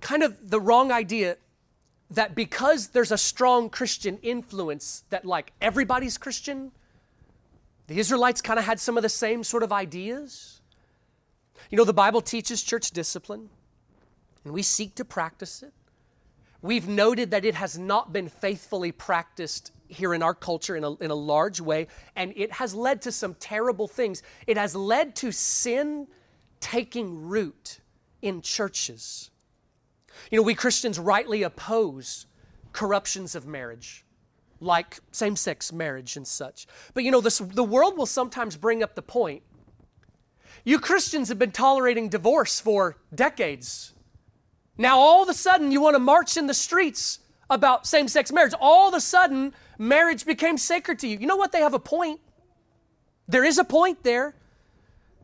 [0.00, 1.36] Kind of the wrong idea
[2.10, 6.72] that because there's a strong Christian influence, that like everybody's Christian,
[7.88, 10.60] The Israelites kind of had some of the same sort of ideas.
[11.70, 13.48] You know, the Bible teaches church discipline,
[14.44, 15.72] and we seek to practice it.
[16.60, 20.94] We've noted that it has not been faithfully practiced here in our culture in a,
[20.96, 24.22] in a large way, and it has led to some terrible things.
[24.46, 26.08] It has led to sin
[26.60, 27.80] taking root
[28.20, 29.30] in churches.
[30.30, 32.26] You know, we Christians rightly oppose
[32.72, 34.04] corruptions of marriage
[34.60, 36.66] like same sex marriage and such.
[36.92, 39.42] But you know, this, the world will sometimes bring up the point
[40.64, 43.94] you Christians have been tolerating divorce for decades.
[44.78, 47.18] Now, all of a sudden, you want to march in the streets
[47.50, 48.54] about same sex marriage.
[48.60, 51.18] All of a sudden, marriage became sacred to you.
[51.18, 51.50] You know what?
[51.50, 52.20] They have a point.
[53.26, 54.36] There is a point there.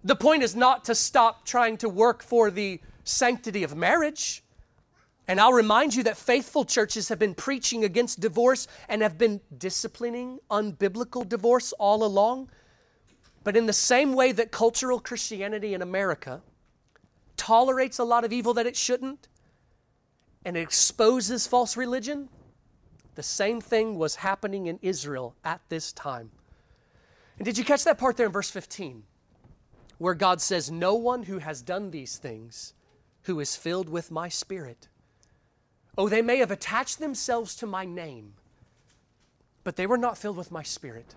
[0.02, 4.42] The point is not to stop trying to work for the sanctity of marriage.
[5.28, 9.40] And I'll remind you that faithful churches have been preaching against divorce and have been
[9.56, 12.50] disciplining unbiblical divorce all along.
[13.44, 16.42] But in the same way that cultural Christianity in America
[17.36, 19.28] tolerates a lot of evil that it shouldn't
[20.44, 22.28] and it exposes false religion,
[23.14, 26.30] the same thing was happening in Israel at this time.
[27.38, 29.02] And did you catch that part there in verse 15?
[29.98, 32.74] Where God says, No one who has done these things
[33.22, 34.88] who is filled with my spirit
[35.96, 38.34] Oh, they may have attached themselves to my name,
[39.62, 41.14] but they were not filled with my spirit.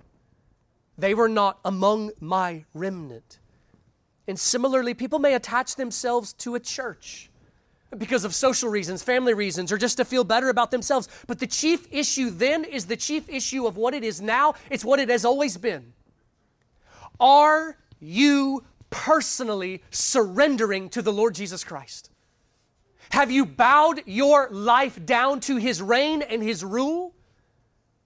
[0.97, 3.39] They were not among my remnant.
[4.27, 7.29] And similarly, people may attach themselves to a church
[7.97, 11.07] because of social reasons, family reasons, or just to feel better about themselves.
[11.25, 14.83] But the chief issue then is the chief issue of what it is now, it's
[14.83, 15.93] what it has always been.
[17.19, 22.09] Are you personally surrendering to the Lord Jesus Christ?
[23.11, 27.15] Have you bowed your life down to His reign and His rule?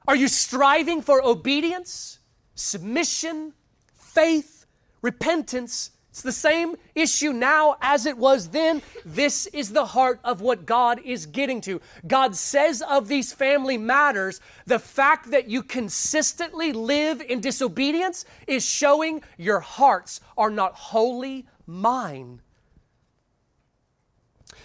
[0.08, 2.20] Are you striving for obedience,
[2.56, 3.54] submission,
[3.96, 4.65] faith,
[5.02, 5.91] repentance?
[6.12, 8.82] It's the same issue now as it was then.
[9.06, 11.80] This is the heart of what God is getting to.
[12.06, 18.65] God says of these family matters, the fact that you consistently live in disobedience is
[18.65, 22.41] showing your hearts are not wholly mine.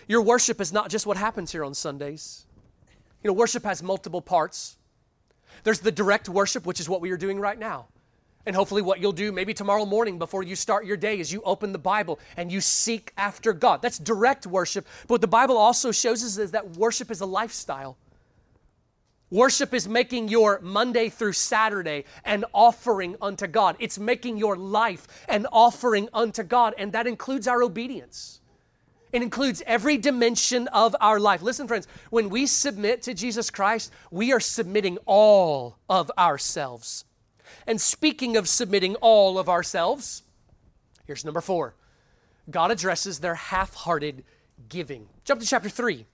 [0.08, 2.46] Your worship is not just what happens here on Sundays.
[3.22, 4.78] You know, worship has multiple parts.
[5.62, 7.86] There's the direct worship, which is what we are doing right now.
[8.46, 11.42] And hopefully, what you'll do maybe tomorrow morning before you start your day is you
[11.42, 13.82] open the Bible and you seek after God.
[13.82, 14.86] That's direct worship.
[15.02, 17.98] But what the Bible also shows us is that worship is a lifestyle.
[19.30, 23.74] Worship is making your Monday through Saturday an offering unto God.
[23.80, 28.40] It's making your life an offering unto God, and that includes our obedience.
[29.12, 31.42] It includes every dimension of our life.
[31.42, 37.04] Listen, friends, when we submit to Jesus Christ, we are submitting all of ourselves.
[37.66, 40.22] And speaking of submitting all of ourselves,
[41.06, 41.74] here's number four
[42.48, 44.24] God addresses their half hearted
[44.68, 45.08] giving.
[45.24, 46.06] Jump to chapter 3.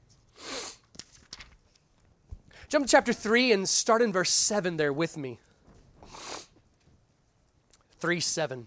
[2.69, 5.39] Jump to chapter 3 and start in verse 7 there with me.
[7.99, 8.67] 3 7.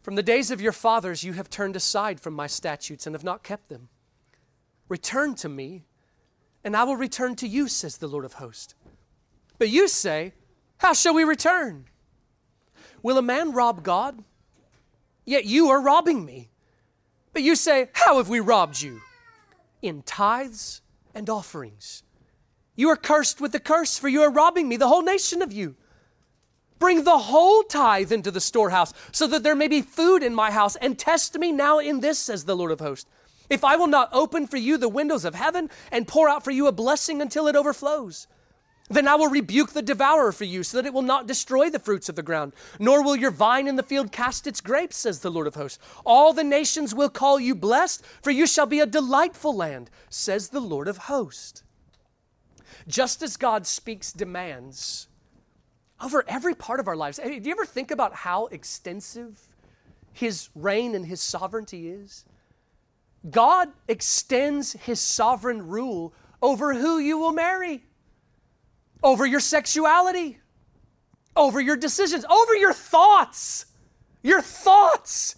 [0.00, 3.24] From the days of your fathers, you have turned aside from my statutes and have
[3.24, 3.88] not kept them.
[4.88, 5.84] Return to me,
[6.64, 8.74] and I will return to you, says the Lord of hosts.
[9.58, 10.32] But you say,
[10.82, 11.84] How shall we return?
[13.04, 14.24] Will a man rob God?
[15.24, 16.50] Yet you are robbing me.
[17.32, 19.00] But you say, How have we robbed you?
[19.80, 20.82] In tithes
[21.14, 22.02] and offerings.
[22.74, 25.52] You are cursed with the curse, for you are robbing me, the whole nation of
[25.52, 25.76] you.
[26.80, 30.50] Bring the whole tithe into the storehouse, so that there may be food in my
[30.50, 33.08] house, and test me now in this, says the Lord of hosts.
[33.48, 36.50] If I will not open for you the windows of heaven and pour out for
[36.50, 38.26] you a blessing until it overflows,
[38.88, 41.78] then I will rebuke the devourer for you, so that it will not destroy the
[41.78, 45.20] fruits of the ground, nor will your vine in the field cast its grapes, says
[45.20, 45.78] the Lord of hosts.
[46.04, 50.48] All the nations will call you blessed, for you shall be a delightful land, says
[50.48, 51.62] the Lord of hosts.
[52.88, 55.06] Just as God speaks demands
[56.02, 57.20] over every part of our lives.
[57.22, 59.40] Do you ever think about how extensive
[60.12, 62.24] His reign and His sovereignty is?
[63.30, 66.12] God extends His sovereign rule
[66.42, 67.84] over who you will marry,
[69.02, 70.38] over your sexuality,
[71.36, 73.66] over your decisions, over your thoughts.
[74.22, 75.36] Your thoughts.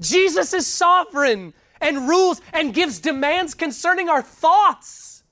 [0.00, 5.22] Jesus is sovereign and rules and gives demands concerning our thoughts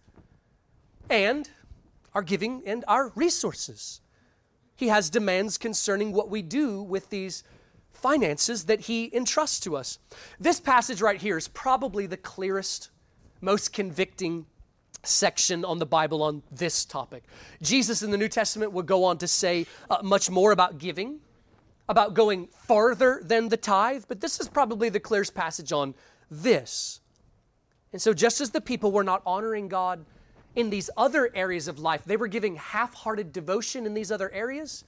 [1.10, 1.48] and
[2.14, 4.00] our giving and our resources.
[4.76, 7.44] He has demands concerning what we do with these
[7.92, 9.98] finances that He entrusts to us.
[10.38, 12.90] This passage right here is probably the clearest,
[13.40, 14.46] most convicting
[15.02, 17.24] section on the Bible on this topic.
[17.60, 21.20] Jesus in the New Testament would go on to say uh, much more about giving,
[21.88, 25.94] about going farther than the tithe, but this is probably the clearest passage on
[26.30, 27.00] this.
[27.92, 30.04] And so, just as the people were not honoring God
[30.54, 34.30] in these other areas of life, they were giving half hearted devotion in these other
[34.30, 34.84] areas,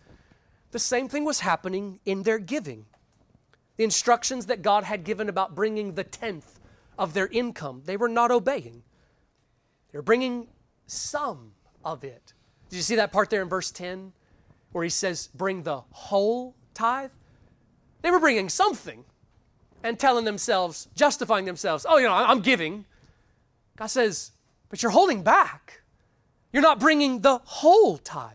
[0.71, 2.87] the same thing was happening in their giving.
[3.77, 6.61] The instructions that God had given about bringing the tenth
[6.99, 8.83] of their income, they were not obeying.
[9.95, 10.49] They were bringing
[10.89, 11.53] some
[11.85, 12.33] of it.
[12.69, 14.13] Did you see that part there in verse 10
[14.73, 17.13] where he says, bring the whole tithe?
[18.03, 19.05] They were bringing something
[19.85, 22.87] and telling themselves, justifying themselves, oh, you know, I'm giving.
[23.77, 24.33] God says,
[24.69, 25.83] but you're holding back.
[26.53, 28.33] You're not bringing the whole tithe.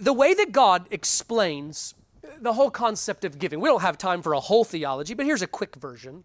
[0.00, 1.92] The way that God explains
[2.40, 5.42] the whole concept of giving, we don't have time for a whole theology, but here's
[5.42, 6.24] a quick version.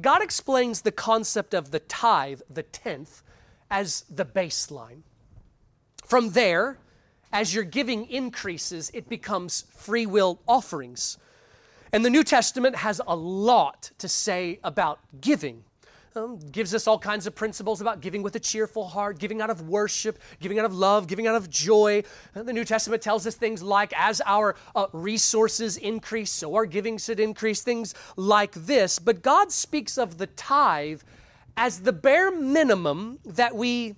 [0.00, 3.22] God explains the concept of the tithe, the tenth,
[3.70, 5.02] as the baseline.
[6.06, 6.78] From there,
[7.32, 11.18] as your giving increases, it becomes free will offerings.
[11.92, 15.64] And the New Testament has a lot to say about giving.
[16.14, 19.48] Um, gives us all kinds of principles about giving with a cheerful heart, giving out
[19.48, 22.02] of worship, giving out of love, giving out of joy.
[22.34, 26.66] And the New Testament tells us things like, as our uh, resources increase, so our
[26.66, 28.98] giving should increase, things like this.
[28.98, 31.00] But God speaks of the tithe
[31.56, 33.94] as the bare minimum that we,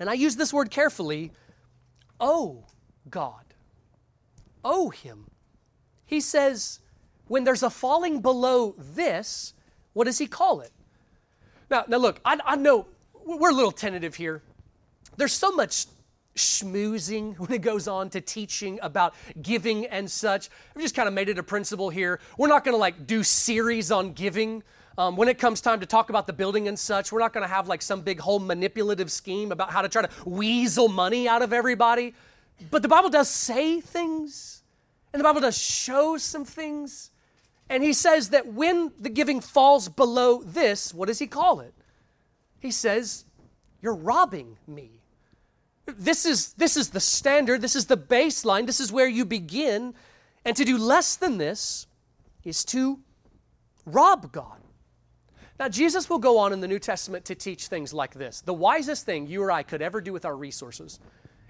[0.00, 1.32] and I use this word carefully,
[2.18, 2.64] owe
[3.10, 3.44] God,
[4.64, 5.26] owe Him.
[6.06, 6.80] He says,
[7.26, 9.52] when there's a falling below this,
[9.92, 10.72] what does He call it?
[11.70, 12.86] Now, now look, I, I know
[13.24, 14.42] we're a little tentative here.
[15.16, 15.86] There's so much
[16.36, 20.48] schmoozing when it goes on to teaching about giving and such.
[20.74, 22.20] I've just kind of made it a principle here.
[22.38, 24.62] We're not going to like do series on giving.
[24.96, 27.42] Um, when it comes time to talk about the building and such, we're not going
[27.44, 31.28] to have like some big whole manipulative scheme about how to try to weasel money
[31.28, 32.14] out of everybody.
[32.70, 34.62] But the Bible does say things,
[35.12, 37.10] and the Bible does show some things.
[37.68, 41.74] And he says that when the giving falls below this, what does he call it?
[42.58, 43.24] He says,
[43.82, 44.90] You're robbing me.
[45.86, 49.94] This is, this is the standard, this is the baseline, this is where you begin.
[50.44, 51.86] And to do less than this
[52.44, 53.00] is to
[53.86, 54.60] rob God.
[55.58, 58.40] Now, Jesus will go on in the New Testament to teach things like this.
[58.42, 61.00] The wisest thing you or I could ever do with our resources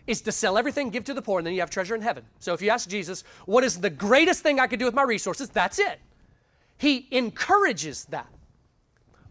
[0.09, 2.25] is to sell everything, give to the poor, and then you have treasure in heaven.
[2.41, 5.03] So if you ask Jesus, what is the greatest thing I could do with my
[5.03, 5.51] resources?
[5.51, 6.01] That's it.
[6.79, 8.33] He encourages that,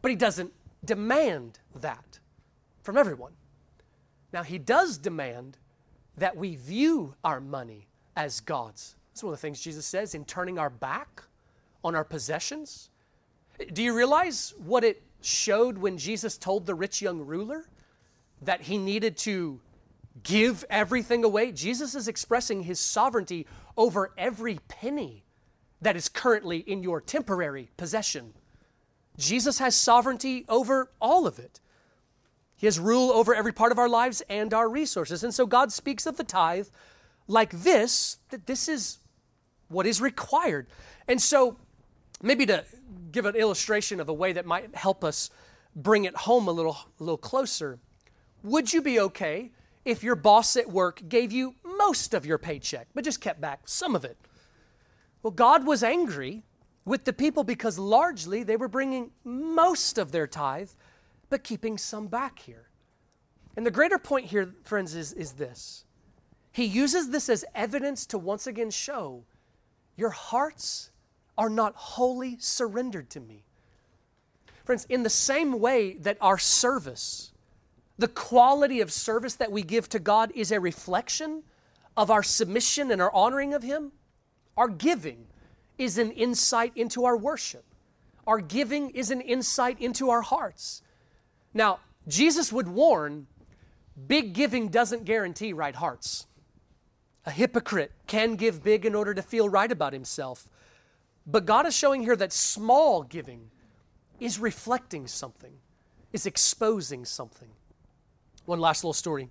[0.02, 0.54] but he doesn't
[0.86, 2.20] demand that
[2.84, 3.34] from everyone.
[4.32, 5.58] Now, he does demand
[6.16, 8.96] that we view our money as God's.
[9.10, 11.24] That's one of the things Jesus says in turning our back
[11.84, 12.90] on our possessions.
[13.74, 17.66] Do you realize what it showed when Jesus told the rich young ruler
[18.44, 19.60] that he needed to
[20.24, 21.52] give everything away?
[21.52, 25.24] Jesus is expressing his sovereignty over every penny
[25.82, 28.34] that is currently in your temporary possession.
[29.18, 31.60] Jesus has sovereignty over all of it.
[32.56, 35.24] He has rule over every part of our lives and our resources.
[35.24, 36.68] And so God speaks of the tithe
[37.28, 39.00] like this that this is
[39.68, 40.68] what is required.
[41.08, 41.58] And so,
[42.22, 42.64] maybe to
[43.12, 45.30] give an illustration of a way that might help us
[45.76, 47.80] bring it home a little, a little closer,
[48.44, 49.52] would you be okay
[49.88, 53.62] if your boss at work gave you most of your paycheck, but just kept back
[53.66, 54.18] some of it?
[55.24, 56.44] Well, God was angry
[56.84, 60.72] with the people because largely they were bringing most of their tithe,
[61.30, 62.68] but keeping some back here.
[63.56, 65.86] And the greater point here, friends, is, is this
[66.52, 69.24] He uses this as evidence to once again show
[69.96, 70.92] your hearts
[71.38, 73.46] are not wholly surrendered to me.
[74.66, 77.32] Friends, in the same way that our service,
[77.98, 81.44] the quality of service that we give to God is a reflection
[81.96, 83.92] of our submission and our honoring of Him,
[84.56, 85.28] our giving
[85.78, 87.66] is an insight into our worship.
[88.26, 90.82] Our giving is an insight into our hearts.
[91.54, 93.28] Now, Jesus would warn
[94.08, 96.28] big giving doesn't guarantee right hearts.
[97.26, 100.48] A hypocrite can give big in order to feel right about himself.
[101.26, 103.50] But God is showing here that small giving
[104.20, 105.54] is reflecting something,
[106.14, 107.50] is exposing something.
[108.48, 109.30] One last little story.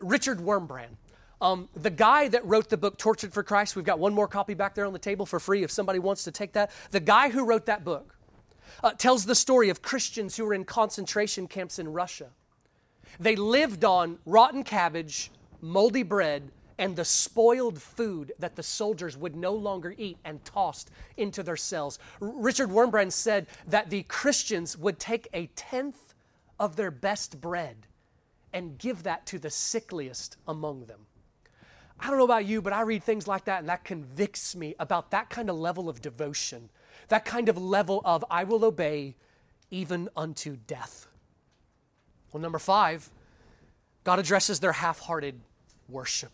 [0.00, 0.96] Richard Wurmbrand
[1.42, 4.54] um, the guy that wrote the book Tortured for Christ, we've got one more copy
[4.54, 6.70] back there on the table for free if somebody wants to take that.
[6.92, 8.16] The guy who wrote that book
[8.84, 12.28] uh, tells the story of Christians who were in concentration camps in Russia.
[13.18, 19.34] They lived on rotten cabbage, moldy bread, and the spoiled food that the soldiers would
[19.34, 21.98] no longer eat and tossed into their cells.
[22.20, 26.14] R- Richard Wurmbrand said that the Christians would take a tenth
[26.60, 27.88] of their best bread
[28.52, 31.00] and give that to the sickliest among them.
[31.98, 34.74] I don't know about you, but I read things like that and that convicts me
[34.78, 36.68] about that kind of level of devotion,
[37.08, 39.14] that kind of level of I will obey
[39.70, 41.06] even unto death.
[42.32, 43.08] Well, number five,
[44.04, 45.40] God addresses their half hearted
[45.88, 46.32] worship.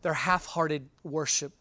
[0.00, 1.52] Their half hearted worship.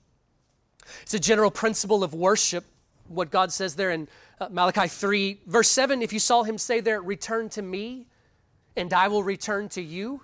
[1.01, 2.63] It's a general principle of worship,
[3.07, 4.07] what God says there in
[4.39, 6.01] uh, Malachi 3, verse 7.
[6.01, 8.07] If you saw him say there, Return to me,
[8.75, 10.21] and I will return to you.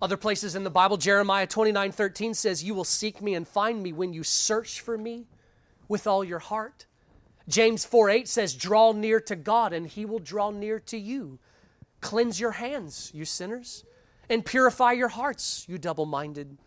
[0.00, 3.82] Other places in the Bible, Jeremiah 29 13 says, You will seek me and find
[3.82, 5.26] me when you search for me
[5.88, 6.86] with all your heart.
[7.48, 11.38] James 4 8 says, Draw near to God, and he will draw near to you.
[12.00, 13.84] Cleanse your hands, you sinners,
[14.28, 16.58] and purify your hearts, you double minded.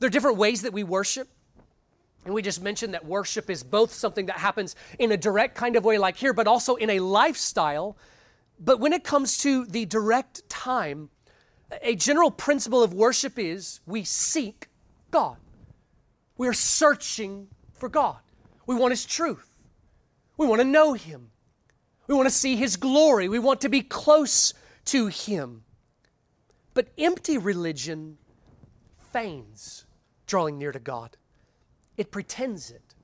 [0.00, 1.28] There are different ways that we worship.
[2.24, 5.76] And we just mentioned that worship is both something that happens in a direct kind
[5.76, 7.96] of way, like here, but also in a lifestyle.
[8.58, 11.10] But when it comes to the direct time,
[11.82, 14.68] a general principle of worship is we seek
[15.10, 15.36] God.
[16.36, 18.18] We are searching for God.
[18.66, 19.48] We want His truth.
[20.36, 21.30] We want to know Him.
[22.06, 23.28] We want to see His glory.
[23.28, 24.54] We want to be close
[24.86, 25.64] to Him.
[26.74, 28.18] But empty religion
[29.12, 29.84] feigns
[30.26, 31.16] drawing near to God,
[31.96, 32.94] it pretends it.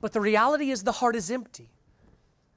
[0.00, 1.70] But the reality is the heart is empty.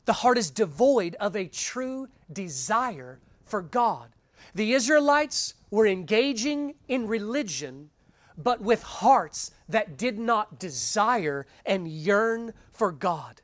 [0.05, 4.09] The heart is devoid of a true desire for God.
[4.55, 7.89] The Israelites were engaging in religion,
[8.37, 13.41] but with hearts that did not desire and yearn for God.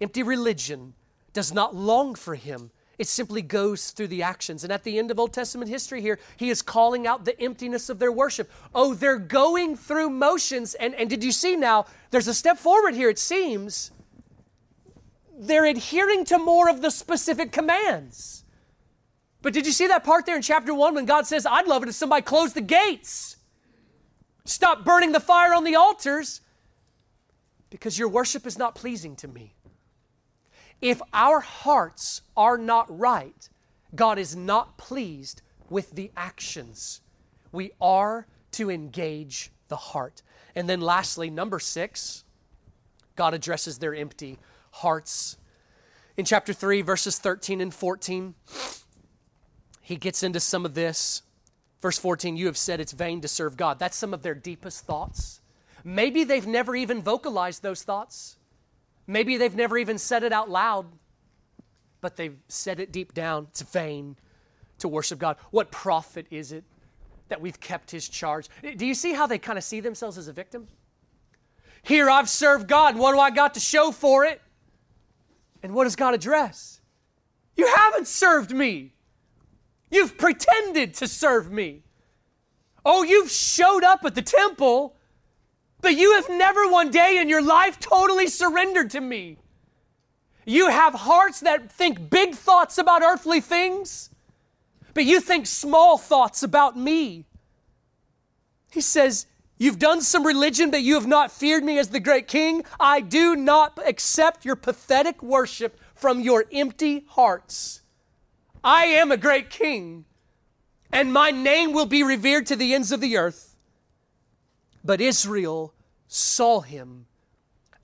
[0.00, 0.94] Empty religion
[1.32, 2.70] does not long for Him.
[2.98, 4.64] It simply goes through the actions.
[4.64, 7.88] And at the end of Old Testament history here, he is calling out the emptiness
[7.88, 8.50] of their worship.
[8.74, 10.74] Oh, they're going through motions.
[10.74, 11.86] And, and did you see now?
[12.10, 13.90] There's a step forward here, it seems.
[15.42, 18.44] They're adhering to more of the specific commands.
[19.42, 21.82] But did you see that part there in chapter 1 when God says, I'd love
[21.82, 23.38] it if somebody closed the gates?
[24.44, 26.42] Stop burning the fire on the altars
[27.70, 29.54] because your worship is not pleasing to me.
[30.80, 33.48] If our hearts are not right,
[33.96, 37.00] God is not pleased with the actions.
[37.50, 40.22] We are to engage the heart.
[40.54, 42.22] And then, lastly, number six,
[43.16, 44.38] God addresses their empty
[44.72, 45.36] hearts.
[46.16, 48.34] In chapter 3, verses 13 and 14,
[49.80, 51.22] he gets into some of this.
[51.80, 53.78] Verse 14, you have said it's vain to serve God.
[53.78, 55.40] That's some of their deepest thoughts.
[55.84, 58.36] Maybe they've never even vocalized those thoughts.
[59.06, 60.86] Maybe they've never even said it out loud,
[62.00, 63.48] but they've said it deep down.
[63.50, 64.16] It's vain
[64.78, 65.36] to worship God.
[65.50, 66.64] What profit is it
[67.28, 68.48] that we've kept His charge?
[68.76, 70.68] Do you see how they kind of see themselves as a victim?
[71.82, 72.96] Here, I've served God.
[72.96, 74.40] What do I got to show for it?
[75.62, 76.80] And what does God address?
[77.56, 78.94] You haven't served me.
[79.90, 81.82] You've pretended to serve me.
[82.84, 84.96] Oh, you've showed up at the temple,
[85.80, 89.38] but you have never one day in your life totally surrendered to me.
[90.44, 94.10] You have hearts that think big thoughts about earthly things,
[94.94, 97.26] but you think small thoughts about me.
[98.72, 99.26] He says,
[99.62, 102.64] You've done some religion, but you have not feared me as the great king.
[102.80, 107.82] I do not accept your pathetic worship from your empty hearts.
[108.64, 110.04] I am a great king,
[110.90, 113.54] and my name will be revered to the ends of the earth.
[114.82, 115.74] But Israel
[116.08, 117.06] saw him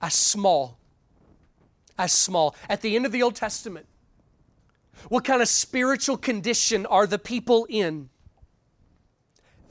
[0.01, 0.79] as small,
[1.97, 2.57] as small.
[2.67, 3.85] At the end of the Old Testament,
[5.07, 8.09] what kind of spiritual condition are the people in?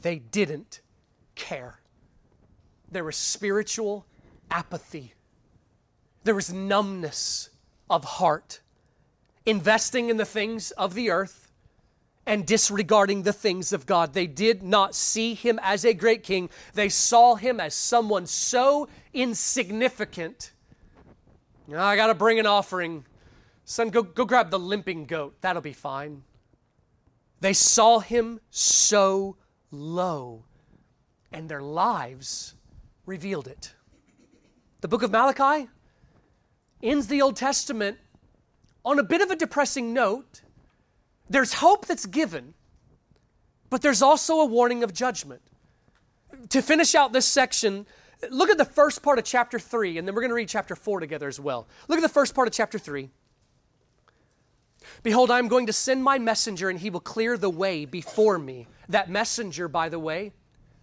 [0.00, 0.80] They didn't
[1.34, 1.78] care.
[2.91, 4.07] There was spiritual
[4.51, 5.14] apathy,
[6.24, 7.51] there was numbness
[7.91, 8.61] of heart
[9.47, 11.51] investing in the things of the earth
[12.26, 14.12] and disregarding the things of God.
[14.12, 18.89] They did not see him as a great king, they saw him as someone so
[19.14, 20.53] insignificant.
[21.74, 23.05] I got to bring an offering.
[23.64, 25.36] Son, go, go grab the limping goat.
[25.41, 26.22] That'll be fine.
[27.41, 29.36] They saw him so
[29.70, 30.45] low,
[31.30, 32.55] and their lives
[33.09, 33.74] revealed it.
[34.82, 35.68] The book of Malachi
[36.82, 37.98] ends the Old Testament
[38.84, 40.42] on a bit of a depressing note,
[41.28, 42.54] there's hope that's given,
[43.70, 45.42] but there's also a warning of judgment.
[46.50, 47.86] To finish out this section,
[48.30, 50.76] look at the first part of chapter 3, and then we're going to read chapter
[50.76, 51.66] 4 together as well.
[51.88, 53.11] Look at the first part of chapter 3.
[55.02, 58.38] Behold, I am going to send my messenger, and he will clear the way before
[58.38, 58.68] me.
[58.88, 60.32] That messenger, by the way,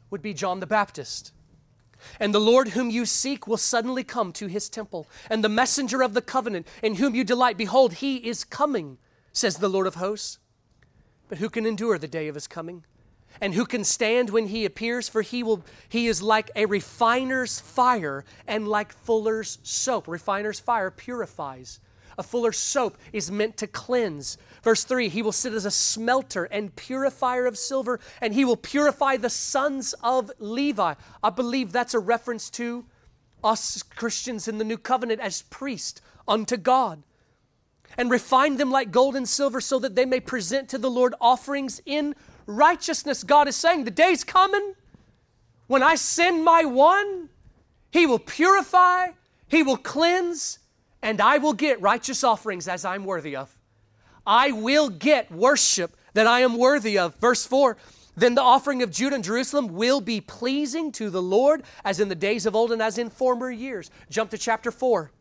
[0.09, 1.31] would be John the Baptist.
[2.19, 5.07] And the Lord whom you seek will suddenly come to his temple.
[5.29, 8.97] And the messenger of the covenant in whom you delight, behold, he is coming,
[9.31, 10.39] says the Lord of hosts.
[11.27, 12.83] But who can endure the day of his coming?
[13.41, 15.09] And who can stand when he appears?
[15.09, 20.07] For he will he is like a refiner's fire and like fuller's soap.
[20.07, 21.79] Refiner's fire purifies.
[22.17, 24.37] A fuller's soap is meant to cleanse.
[24.63, 28.57] Verse 3 He will sit as a smelter and purifier of silver, and he will
[28.57, 30.93] purify the sons of Levi.
[31.23, 32.85] I believe that's a reference to
[33.43, 37.03] us Christians in the new covenant as priests unto God
[37.97, 41.13] and refine them like gold and silver so that they may present to the Lord
[41.21, 43.23] offerings in righteousness.
[43.23, 44.73] God is saying, The day's coming
[45.67, 47.29] when I send my one,
[47.91, 49.09] he will purify,
[49.47, 50.59] he will cleanse,
[51.05, 53.55] and I will get righteous offerings as I'm worthy of.
[54.25, 57.15] I will get worship that I am worthy of.
[57.17, 57.77] Verse 4
[58.17, 62.09] Then the offering of Judah and Jerusalem will be pleasing to the Lord as in
[62.09, 63.91] the days of old and as in former years.
[64.09, 65.11] Jump to chapter 4.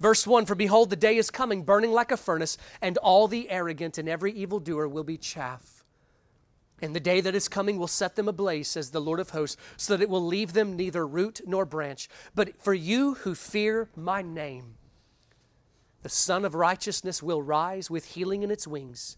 [0.00, 3.48] Verse 1 For behold, the day is coming, burning like a furnace, and all the
[3.48, 5.84] arrogant and every evildoer will be chaff.
[6.80, 9.56] And the day that is coming will set them ablaze, says the Lord of hosts,
[9.76, 12.08] so that it will leave them neither root nor branch.
[12.34, 14.74] But for you who fear my name,
[16.02, 19.16] the Sun of Righteousness will rise with healing in its wings,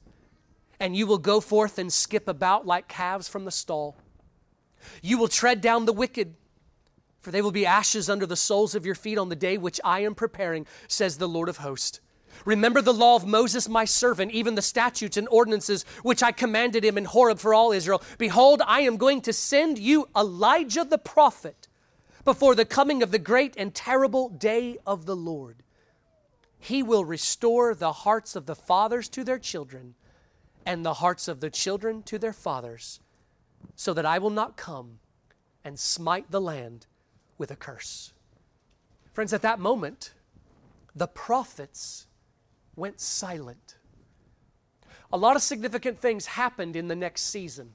[0.78, 3.96] and you will go forth and skip about like calves from the stall.
[5.02, 6.34] You will tread down the wicked
[7.24, 9.80] for they will be ashes under the soles of your feet on the day which
[9.82, 12.00] I am preparing, says the Lord of hosts.
[12.44, 16.84] Remember the law of Moses, my servant, even the statutes and ordinances which I commanded
[16.84, 18.02] him in Horeb for all Israel.
[18.18, 21.68] Behold, I am going to send you Elijah the prophet
[22.26, 25.62] before the coming of the great and terrible day of the Lord.
[26.64, 29.96] He will restore the hearts of the fathers to their children
[30.64, 33.00] and the hearts of the children to their fathers,
[33.76, 35.00] so that I will not come
[35.62, 36.86] and smite the land
[37.36, 38.14] with a curse.
[39.12, 40.14] Friends, at that moment,
[40.96, 42.06] the prophets
[42.76, 43.76] went silent.
[45.12, 47.74] A lot of significant things happened in the next season.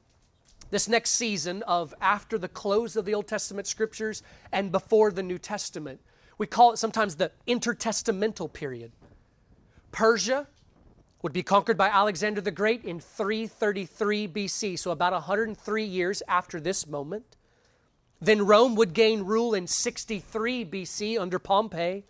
[0.71, 5.21] This next season of after the close of the Old Testament scriptures and before the
[5.21, 6.01] New Testament.
[6.39, 8.93] We call it sometimes the intertestamental period.
[9.91, 10.47] Persia
[11.21, 16.61] would be conquered by Alexander the Great in 333 BC, so about 103 years after
[16.61, 17.35] this moment.
[18.21, 22.05] Then Rome would gain rule in 63 BC under Pompey.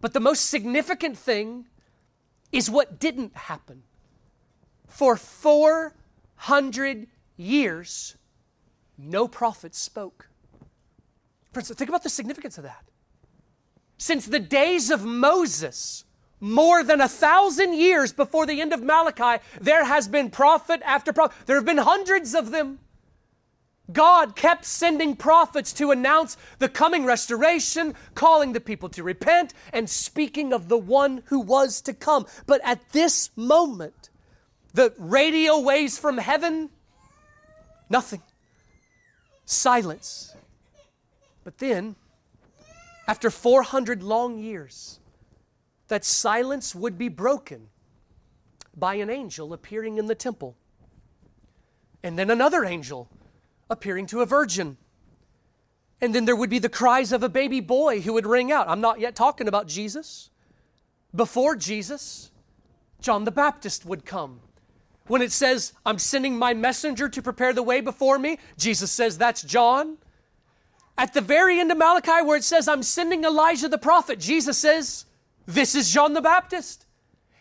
[0.00, 1.66] But the most significant thing
[2.50, 3.84] is what didn't happen.
[4.86, 8.16] For 400 years,
[8.96, 10.28] no prophet spoke.
[11.52, 12.87] Friends, think about the significance of that.
[13.98, 16.04] Since the days of Moses,
[16.40, 21.12] more than a thousand years before the end of Malachi, there has been prophet after
[21.12, 21.36] prophet.
[21.46, 22.78] There have been hundreds of them.
[23.90, 29.88] God kept sending prophets to announce the coming restoration, calling the people to repent, and
[29.88, 32.26] speaking of the one who was to come.
[32.46, 34.10] But at this moment,
[34.74, 36.68] the radio waves from heaven,
[37.88, 38.22] nothing.
[39.46, 40.36] Silence.
[41.42, 41.96] But then,
[43.08, 45.00] after 400 long years,
[45.88, 47.68] that silence would be broken
[48.76, 50.54] by an angel appearing in the temple.
[52.02, 53.08] And then another angel
[53.70, 54.76] appearing to a virgin.
[56.02, 58.68] And then there would be the cries of a baby boy who would ring out.
[58.68, 60.28] I'm not yet talking about Jesus.
[61.14, 62.30] Before Jesus,
[63.00, 64.40] John the Baptist would come.
[65.06, 69.16] When it says, I'm sending my messenger to prepare the way before me, Jesus says,
[69.16, 69.96] That's John.
[70.98, 74.58] At the very end of Malachi, where it says, I'm sending Elijah the prophet, Jesus
[74.58, 75.06] says,
[75.46, 76.86] This is John the Baptist.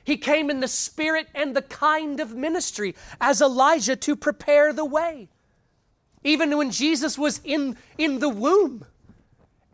[0.03, 4.85] He came in the spirit and the kind of ministry as Elijah to prepare the
[4.85, 5.27] way.
[6.23, 8.85] Even when Jesus was in, in the womb,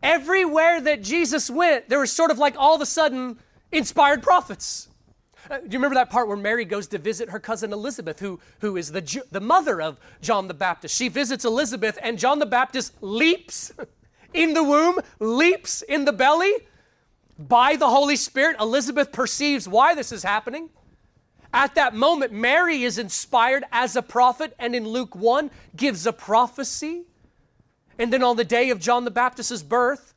[0.02, 3.38] everywhere that Jesus went, there was sort of like all of a sudden
[3.70, 4.88] inspired prophets.
[5.50, 8.40] Uh, do you remember that part where Mary goes to visit her cousin Elizabeth, who,
[8.60, 10.96] who is the, the mother of John the Baptist?
[10.96, 13.72] She visits Elizabeth, and John the Baptist leaps
[14.34, 16.52] in the womb, leaps in the belly.
[17.38, 20.70] By the Holy Spirit, Elizabeth perceives why this is happening.
[21.52, 26.12] At that moment, Mary is inspired as a prophet, and in Luke 1 gives a
[26.12, 27.04] prophecy.
[27.98, 30.14] And then on the day of John the Baptist's birth,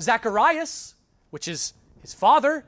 [0.00, 0.94] Zacharias,
[1.30, 2.66] which is his father,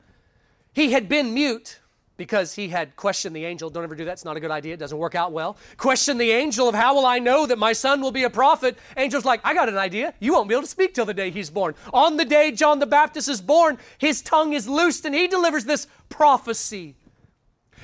[0.73, 1.80] he had been mute
[2.21, 3.71] because he had questioned the angel.
[3.71, 4.13] Don't ever do that.
[4.13, 4.75] It's not a good idea.
[4.75, 5.57] It doesn't work out well.
[5.79, 8.77] Question the angel of how will I know that my son will be a prophet?
[8.95, 10.13] Angel's like, I got an idea.
[10.21, 11.75] You won't be able to speak till the day he's born.
[11.95, 15.65] On the day John the Baptist is born, his tongue is loosed and he delivers
[15.65, 16.95] this prophecy.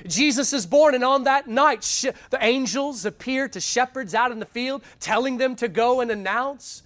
[0.06, 4.38] Jesus is born, and on that night, sh- the angels appear to shepherds out in
[4.38, 6.82] the field, telling them to go and announce.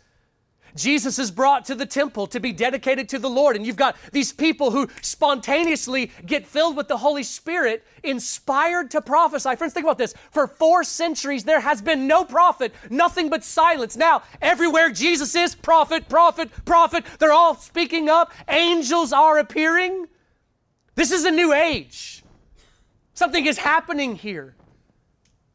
[0.77, 3.97] Jesus is brought to the temple to be dedicated to the Lord, and you've got
[4.13, 9.57] these people who spontaneously get filled with the Holy Spirit, inspired to prophesy.
[9.57, 10.15] Friends, think about this.
[10.31, 13.97] For four centuries, there has been no prophet, nothing but silence.
[13.97, 18.33] Now, everywhere Jesus is, prophet, prophet, prophet, they're all speaking up.
[18.49, 20.07] Angels are appearing.
[20.95, 22.23] This is a new age.
[23.15, 24.55] Something is happening here.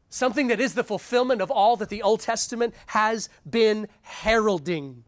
[0.08, 5.04] Something that is the fulfillment of all that the Old Testament has been heralding.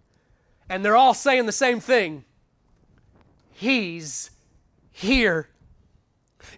[0.68, 2.24] And they're all saying the same thing
[3.52, 4.30] He's
[4.90, 5.48] here.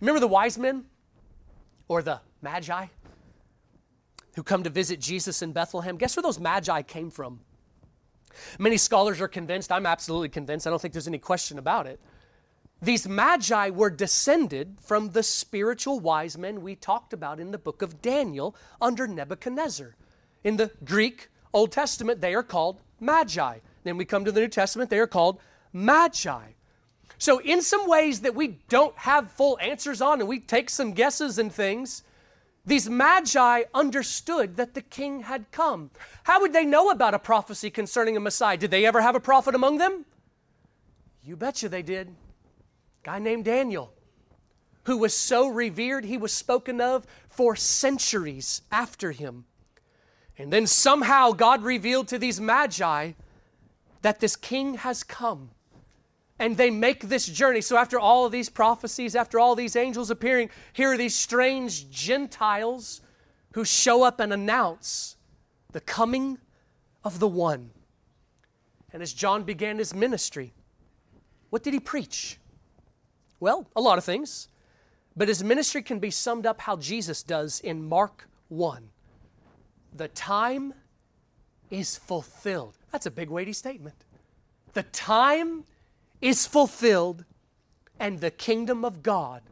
[0.00, 0.84] Remember the wise men
[1.88, 2.86] or the magi
[4.34, 5.96] who come to visit Jesus in Bethlehem?
[5.96, 7.40] Guess where those magi came from?
[8.58, 12.00] Many scholars are convinced, I'm absolutely convinced, I don't think there's any question about it.
[12.82, 17.82] These magi were descended from the spiritual wise men we talked about in the book
[17.82, 19.96] of Daniel under Nebuchadnezzar.
[20.44, 23.58] In the Greek Old Testament, they are called magi.
[23.82, 25.40] Then we come to the New Testament, they are called
[25.72, 26.52] magi.
[27.18, 30.92] So, in some ways that we don't have full answers on and we take some
[30.92, 32.02] guesses and things,
[32.64, 35.90] these magi understood that the king had come.
[36.24, 38.56] How would they know about a prophecy concerning a Messiah?
[38.56, 40.04] Did they ever have a prophet among them?
[41.22, 42.08] You betcha they did.
[42.08, 42.12] A
[43.04, 43.92] guy named Daniel,
[44.84, 49.44] who was so revered, he was spoken of for centuries after him.
[50.38, 53.12] And then somehow God revealed to these magi
[54.02, 55.50] that this king has come.
[56.38, 57.60] And they make this journey.
[57.60, 61.90] So, after all of these prophecies, after all these angels appearing, here are these strange
[61.90, 63.02] Gentiles
[63.52, 65.16] who show up and announce
[65.72, 66.38] the coming
[67.04, 67.70] of the one.
[68.92, 70.54] And as John began his ministry,
[71.50, 72.38] what did he preach?
[73.38, 74.48] Well, a lot of things.
[75.16, 78.88] But his ministry can be summed up how Jesus does in Mark 1.
[79.96, 80.72] The time
[81.70, 82.76] is fulfilled.
[82.92, 83.96] That's a big, weighty statement.
[84.72, 85.64] The time
[86.20, 87.24] is fulfilled
[87.98, 89.42] and the kingdom of God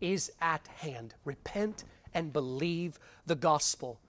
[0.00, 1.14] is at hand.
[1.24, 4.00] Repent and believe the gospel.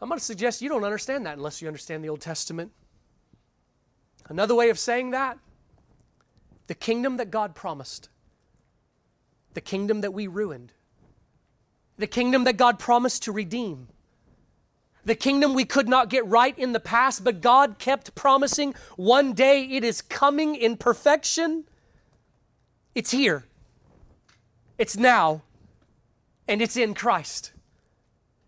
[0.00, 2.72] I'm going to suggest you don't understand that unless you understand the Old Testament.
[4.28, 5.38] Another way of saying that
[6.66, 8.08] the kingdom that God promised,
[9.54, 10.72] the kingdom that we ruined,
[11.96, 13.88] the kingdom that God promised to redeem,
[15.06, 19.32] the kingdom we could not get right in the past, but God kept promising one
[19.32, 21.64] day it is coming in perfection.
[22.94, 23.44] It's here,
[24.78, 25.42] it's now,
[26.48, 27.52] and it's in Christ.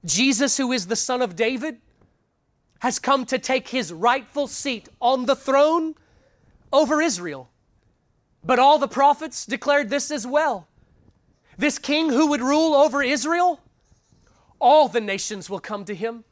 [0.05, 1.79] Jesus, who is the Son of David,
[2.81, 5.95] has come to take his rightful seat on the throne
[6.73, 7.51] over Israel.
[8.43, 10.67] But all the prophets declared this as well.
[11.57, 13.61] This king who would rule over Israel,
[14.59, 16.25] all the nations will come to him.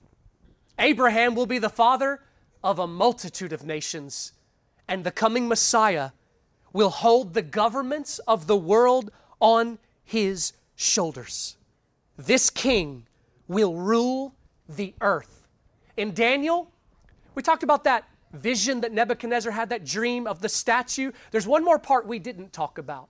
[0.79, 2.21] Abraham will be the father
[2.63, 4.33] of a multitude of nations,
[4.89, 6.11] and the coming Messiah
[6.73, 9.11] will hold the governments of the world
[9.41, 11.57] on his shoulders.
[12.17, 13.07] This king
[13.49, 14.35] will rule
[14.69, 15.47] the earth.
[15.97, 16.71] In Daniel,
[17.35, 21.13] we talked about that vision that Nebuchadnezzar had, that dream of the statue.
[21.31, 23.09] There's one more part we didn't talk about.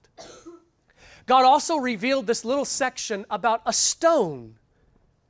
[1.26, 4.56] God also revealed this little section about a stone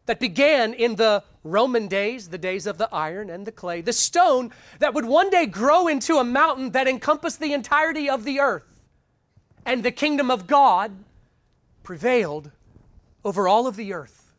[0.04, 3.92] that began in the Roman days, the days of the iron and the clay, the
[3.92, 8.40] stone that would one day grow into a mountain that encompassed the entirety of the
[8.40, 8.82] earth.
[9.64, 10.92] And the kingdom of God
[11.82, 12.50] prevailed
[13.24, 14.32] over all of the earth.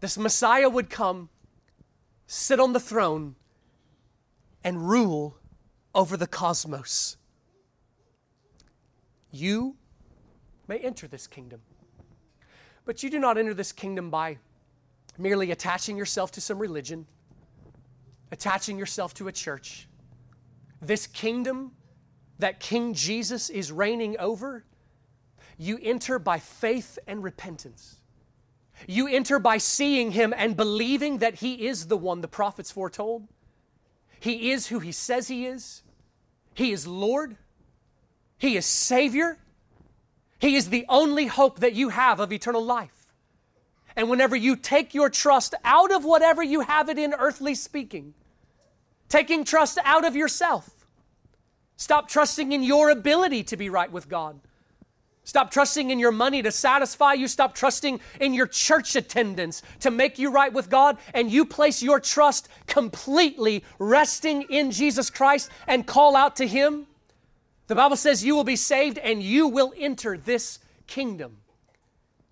[0.00, 1.28] This Messiah would come,
[2.26, 3.36] sit on the throne,
[4.62, 5.36] and rule
[5.94, 7.16] over the cosmos.
[9.30, 9.76] You
[10.66, 11.62] may enter this kingdom,
[12.84, 14.38] but you do not enter this kingdom by
[15.18, 17.06] merely attaching yourself to some religion,
[18.30, 19.88] attaching yourself to a church.
[20.80, 21.72] This kingdom
[22.38, 24.64] that King Jesus is reigning over,
[25.56, 27.96] you enter by faith and repentance.
[28.86, 33.26] You enter by seeing him and believing that he is the one the prophets foretold.
[34.20, 35.82] He is who he says he is.
[36.54, 37.36] He is Lord.
[38.38, 39.38] He is Savior.
[40.38, 42.97] He is the only hope that you have of eternal life.
[43.98, 48.14] And whenever you take your trust out of whatever you have it in, earthly speaking,
[49.08, 50.86] taking trust out of yourself,
[51.76, 54.38] stop trusting in your ability to be right with God.
[55.24, 57.26] Stop trusting in your money to satisfy you.
[57.26, 60.96] Stop trusting in your church attendance to make you right with God.
[61.12, 66.86] And you place your trust completely resting in Jesus Christ and call out to Him.
[67.66, 71.38] The Bible says you will be saved and you will enter this kingdom.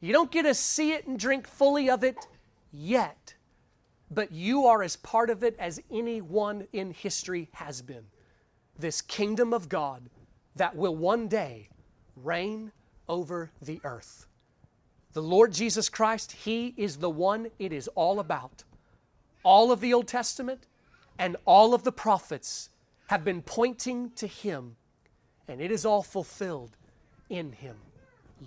[0.06, 2.28] You don't get to see it and drink fully of it
[2.70, 3.34] yet.
[4.10, 8.04] but you are as part of it as anyone in history has been.
[8.78, 10.08] This kingdom of God
[10.54, 11.68] that will one day
[12.14, 12.70] reign
[13.08, 14.26] over the earth.
[15.12, 18.62] The Lord Jesus Christ, He is the one it is all about.
[19.42, 20.66] All of the Old Testament
[21.18, 22.70] and all of the prophets
[23.08, 24.76] have been pointing to Him,
[25.48, 26.76] and it is all fulfilled
[27.28, 27.76] in Him.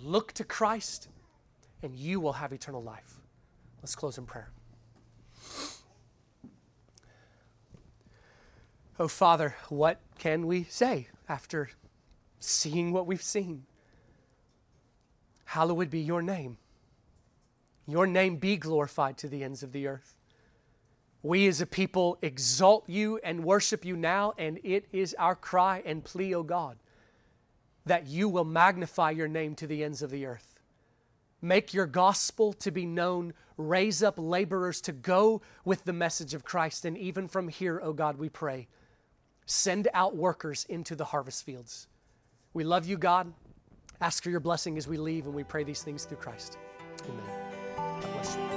[0.02, 1.08] Look to Christ,
[1.82, 3.20] and you will have eternal life.
[3.82, 4.50] Let's close in prayer.
[8.98, 11.70] Oh, Father, what can we say after
[12.38, 13.64] seeing what we've seen?
[15.46, 16.58] Hallowed be your name.
[17.86, 20.16] Your name be glorified to the ends of the earth.
[21.22, 25.82] We as a people exalt you and worship you now, and it is our cry
[25.84, 26.78] and plea, O God,
[27.84, 30.49] that you will magnify your name to the ends of the earth.
[31.42, 33.32] Make your gospel to be known.
[33.56, 36.84] Raise up laborers to go with the message of Christ.
[36.84, 38.68] And even from here, O God, we pray,
[39.46, 41.88] send out workers into the harvest fields.
[42.52, 43.32] We love you, God.
[44.00, 46.56] Ask for your blessing as we leave, and we pray these things through Christ.
[47.04, 48.00] Amen.
[48.00, 48.49] God bless you.